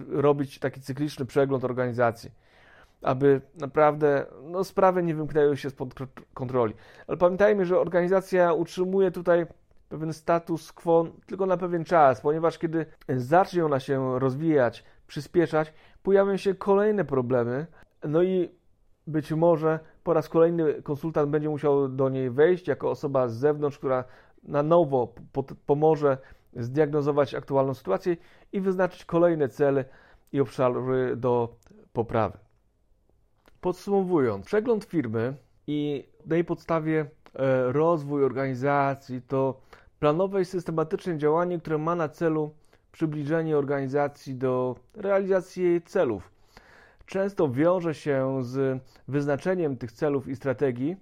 robić 0.09 0.59
taki 0.59 0.81
cykliczny 0.81 1.26
przegląd 1.26 1.64
organizacji, 1.64 2.31
aby 3.02 3.40
naprawdę 3.54 4.26
no, 4.42 4.64
sprawy 4.64 5.02
nie 5.02 5.14
wymknęły 5.14 5.57
się 5.57 5.70
spod 5.70 5.94
kontroli. 6.35 6.74
Ale 7.07 7.16
pamiętajmy, 7.16 7.64
że 7.64 7.81
organizacja 7.81 8.52
utrzymuje 8.52 9.11
tutaj 9.11 9.46
pewien 9.88 10.12
status 10.12 10.72
quo 10.72 11.07
tylko 11.26 11.46
na 11.46 11.57
pewien 11.57 11.85
czas, 11.85 12.20
ponieważ 12.20 12.59
kiedy 12.59 12.87
zacznie 13.09 13.64
ona 13.64 13.81
się 13.81 14.18
rozwijać, 14.18 14.85
przyspieszać, 15.07 15.72
pojawią 16.02 16.37
się 16.37 16.54
kolejne 16.54 17.04
problemy, 17.04 17.66
no 18.04 18.22
i 18.22 18.50
być 19.06 19.32
może 19.32 19.78
po 20.04 20.14
raz 20.14 20.28
kolejny 20.28 20.82
konsultant 20.82 21.30
będzie 21.30 21.48
musiał 21.48 21.88
do 21.88 22.08
niej 22.08 22.30
wejść 22.30 22.68
jako 22.68 22.90
osoba 22.90 23.28
z 23.28 23.34
zewnątrz, 23.34 23.78
która 23.78 24.04
na 24.42 24.62
nowo 24.62 25.14
pomoże 25.66 26.18
zdiagnozować 26.56 27.34
aktualną 27.34 27.74
sytuację 27.74 28.16
i 28.52 28.61
wyznaczyć 28.61 29.04
kolejne 29.04 29.48
cele 29.48 29.84
i 30.32 30.40
obszary 30.40 31.16
do 31.16 31.56
poprawy. 31.92 32.38
Podsumowując, 33.61 34.46
przegląd 34.46 34.84
firmy 34.84 35.34
i 35.66 36.08
na 36.26 36.37
jej 36.37 36.44
podstawie 36.44 37.00
e, 37.34 37.72
rozwój 37.72 38.24
organizacji 38.24 39.22
to 39.22 39.61
planowe 40.00 40.40
i 40.40 40.44
systematyczne 40.44 41.18
działanie, 41.18 41.58
które 41.58 41.78
ma 41.78 41.94
na 41.94 42.08
celu 42.08 42.54
przybliżenie 42.92 43.58
organizacji 43.58 44.34
do 44.34 44.76
realizacji 44.94 45.62
jej 45.64 45.82
celów. 45.82 46.30
Często 47.09 47.49
wiąże 47.49 47.94
się 47.94 48.38
z 48.44 48.83
wyznaczeniem 49.09 49.77
tych 49.77 49.92
celów 49.92 50.29
i 50.29 50.37
strategii, 50.37 50.97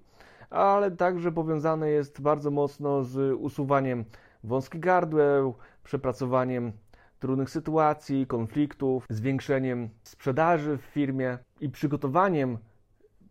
ale 0.50 0.90
także 0.90 1.32
powiązane 1.32 1.90
jest 1.90 2.20
bardzo 2.20 2.50
mocno 2.50 3.04
z 3.04 3.34
usuwaniem 3.40 4.04
wąskich 4.44 4.80
gardłem, 4.80 5.52
przepracowaniem 5.84 6.72
trudnych 7.18 7.50
sytuacji, 7.50 8.26
konfliktów, 8.26 9.06
zwiększeniem 9.10 9.88
sprzedaży 10.02 10.76
w 10.78 10.80
firmie 10.80 11.38
i 11.60 11.68
przygotowaniem 11.68 12.58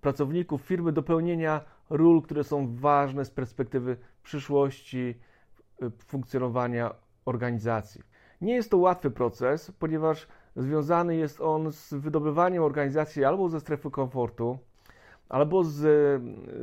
pracowników 0.02 0.62
firmy 0.62 0.92
do 0.92 1.04
pełnienia 1.04 1.62
ról, 1.90 2.22
które 2.22 2.44
są 2.44 2.76
ważne 2.76 3.26
z 3.26 3.30
perspektywy 3.30 3.98
przyszłości 4.24 5.20
y, 5.84 5.90
funkcjonowania 5.90 6.96
organizacji. 7.26 8.02
Nie 8.42 8.56
jest 8.56 8.72
to 8.72 8.78
łatwy 8.78 9.12
proces, 9.12 9.72
ponieważ 9.80 10.28
związany 10.56 11.16
jest 11.16 11.42
on 11.42 11.72
z 11.72 11.94
wydobywaniem 11.94 12.64
organizacji 12.64 13.24
albo 13.26 13.50
ze 13.50 13.60
strefy 13.60 13.92
komfortu, 13.92 14.58
albo 15.30 15.64
z, 15.64 15.82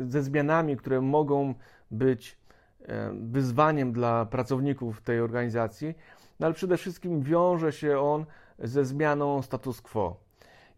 ze 0.08 0.22
zmianami, 0.22 0.76
które 0.76 1.00
mogą 1.00 1.54
być 1.90 2.38
e, 2.82 3.12
wyzwaniem 3.20 3.92
dla 3.92 4.26
pracowników 4.26 5.00
tej 5.00 5.20
organizacji, 5.20 5.94
no 6.40 6.46
ale 6.46 6.54
przede 6.54 6.76
wszystkim 6.76 7.22
wiąże 7.22 7.72
się 7.72 7.98
on 7.98 8.26
ze 8.58 8.84
zmianą 8.84 9.42
status 9.42 9.80
quo. 9.80 10.16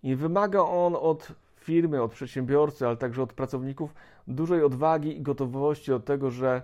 I 0.03 0.17
wymaga 0.17 0.61
on 0.61 0.97
od 1.01 1.29
firmy, 1.57 2.03
od 2.03 2.13
przedsiębiorcy, 2.13 2.87
ale 2.87 2.97
także 2.97 3.23
od 3.23 3.33
pracowników 3.33 3.95
dużej 4.27 4.63
odwagi 4.63 5.17
i 5.17 5.23
gotowości 5.23 5.91
do 5.91 6.01
tego, 6.01 6.31
że 6.31 6.63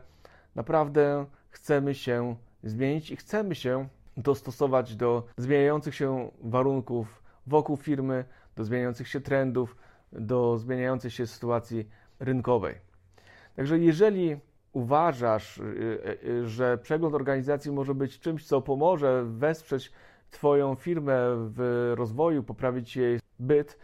naprawdę 0.54 1.26
chcemy 1.50 1.94
się 1.94 2.36
zmienić 2.64 3.10
i 3.10 3.16
chcemy 3.16 3.54
się 3.54 3.88
dostosować 4.22 4.96
do 4.96 5.26
zmieniających 5.36 5.94
się 5.94 6.30
warunków 6.42 7.22
wokół 7.46 7.76
firmy, 7.76 8.24
do 8.56 8.64
zmieniających 8.64 9.08
się 9.08 9.20
trendów, 9.20 9.76
do 10.12 10.58
zmieniającej 10.58 11.10
się 11.10 11.26
sytuacji 11.26 11.88
rynkowej. 12.18 12.74
Także 13.56 13.78
jeżeli 13.78 14.36
uważasz, 14.72 15.58
y, 15.58 15.62
y, 15.62 16.28
y, 16.28 16.48
że 16.48 16.78
przegląd 16.78 17.14
organizacji 17.14 17.72
może 17.72 17.94
być 17.94 18.20
czymś, 18.20 18.46
co 18.46 18.62
pomoże 18.62 19.24
wesprzeć 19.24 19.92
Twoją 20.30 20.74
firmę 20.74 21.14
w 21.36 21.92
rozwoju, 21.96 22.42
poprawić 22.42 22.96
jej 22.96 23.20
byt, 23.38 23.78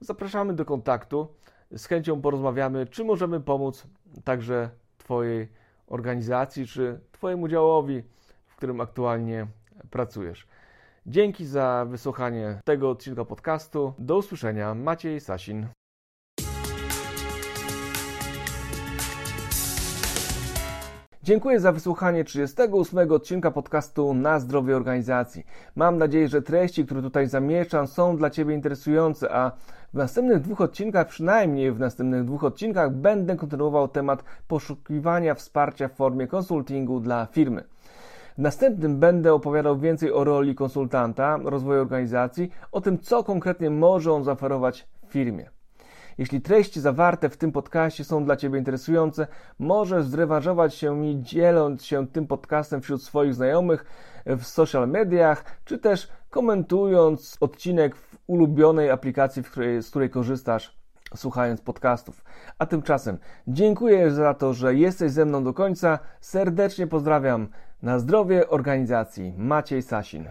zapraszamy 0.00 0.54
do 0.54 0.64
kontaktu. 0.64 1.28
Z 1.76 1.86
chęcią 1.86 2.20
porozmawiamy, 2.20 2.86
czy 2.86 3.04
możemy 3.04 3.40
pomóc 3.40 3.86
także 4.24 4.70
Twojej 4.98 5.48
organizacji, 5.86 6.66
czy 6.66 7.00
Twojemu 7.12 7.48
działowi, 7.48 8.02
w 8.46 8.56
którym 8.56 8.80
aktualnie 8.80 9.46
pracujesz. 9.90 10.46
Dzięki 11.06 11.46
za 11.46 11.86
wysłuchanie 11.88 12.60
tego 12.64 12.90
odcinka 12.90 13.24
podcastu. 13.24 13.92
Do 13.98 14.16
usłyszenia. 14.16 14.74
Maciej 14.74 15.20
Sasin. 15.20 15.66
Dziękuję 21.26 21.60
za 21.60 21.72
wysłuchanie 21.72 22.24
38 22.24 23.12
odcinka 23.12 23.50
podcastu 23.50 24.14
Na 24.14 24.40
zdrowie 24.40 24.76
organizacji. 24.76 25.46
Mam 25.76 25.98
nadzieję, 25.98 26.28
że 26.28 26.42
treści, 26.42 26.84
które 26.84 27.02
tutaj 27.02 27.26
zamieszczam, 27.26 27.86
są 27.86 28.16
dla 28.16 28.30
Ciebie 28.30 28.54
interesujące, 28.54 29.32
a 29.32 29.50
w 29.94 29.94
następnych 29.94 30.40
dwóch 30.40 30.60
odcinkach, 30.60 31.08
przynajmniej 31.08 31.72
w 31.72 31.78
następnych 31.78 32.24
dwóch 32.24 32.44
odcinkach, 32.44 32.92
będę 32.92 33.36
kontynuował 33.36 33.88
temat 33.88 34.24
poszukiwania 34.48 35.34
wsparcia 35.34 35.88
w 35.88 35.92
formie 35.92 36.26
konsultingu 36.26 37.00
dla 37.00 37.26
firmy. 37.26 37.64
W 38.38 38.38
następnym 38.38 38.98
będę 38.98 39.34
opowiadał 39.34 39.78
więcej 39.78 40.12
o 40.12 40.24
roli 40.24 40.54
konsultanta, 40.54 41.38
rozwoju 41.44 41.80
organizacji, 41.80 42.50
o 42.72 42.80
tym, 42.80 42.98
co 42.98 43.24
konkretnie 43.24 43.70
może 43.70 44.12
on 44.12 44.24
zaoferować 44.24 44.88
firmie. 45.08 45.50
Jeśli 46.18 46.40
treści 46.40 46.80
zawarte 46.80 47.28
w 47.28 47.36
tym 47.36 47.52
podcaście 47.52 48.04
są 48.04 48.24
dla 48.24 48.36
Ciebie 48.36 48.58
interesujące, 48.58 49.26
możesz 49.58 50.06
zrewanżować 50.06 50.74
się 50.74 50.96
mi 50.96 51.22
dzieląc 51.22 51.84
się 51.84 52.06
tym 52.06 52.26
podcastem 52.26 52.80
wśród 52.80 53.02
swoich 53.02 53.34
znajomych 53.34 53.84
w 54.26 54.44
social 54.44 54.88
mediach, 54.88 55.44
czy 55.64 55.78
też 55.78 56.08
komentując 56.30 57.36
odcinek 57.40 57.96
w 57.96 58.18
ulubionej 58.26 58.90
aplikacji, 58.90 59.42
której, 59.42 59.82
z 59.82 59.90
której 59.90 60.10
korzystasz 60.10 60.76
słuchając 61.14 61.60
podcastów. 61.60 62.24
A 62.58 62.66
tymczasem 62.66 63.18
dziękuję 63.48 64.10
za 64.10 64.34
to, 64.34 64.54
że 64.54 64.74
jesteś 64.74 65.12
ze 65.12 65.24
mną 65.24 65.44
do 65.44 65.54
końca. 65.54 65.98
Serdecznie 66.20 66.86
pozdrawiam. 66.86 67.48
Na 67.82 67.98
zdrowie 67.98 68.48
organizacji. 68.48 69.34
Maciej 69.36 69.82
Sasin. 69.82 70.28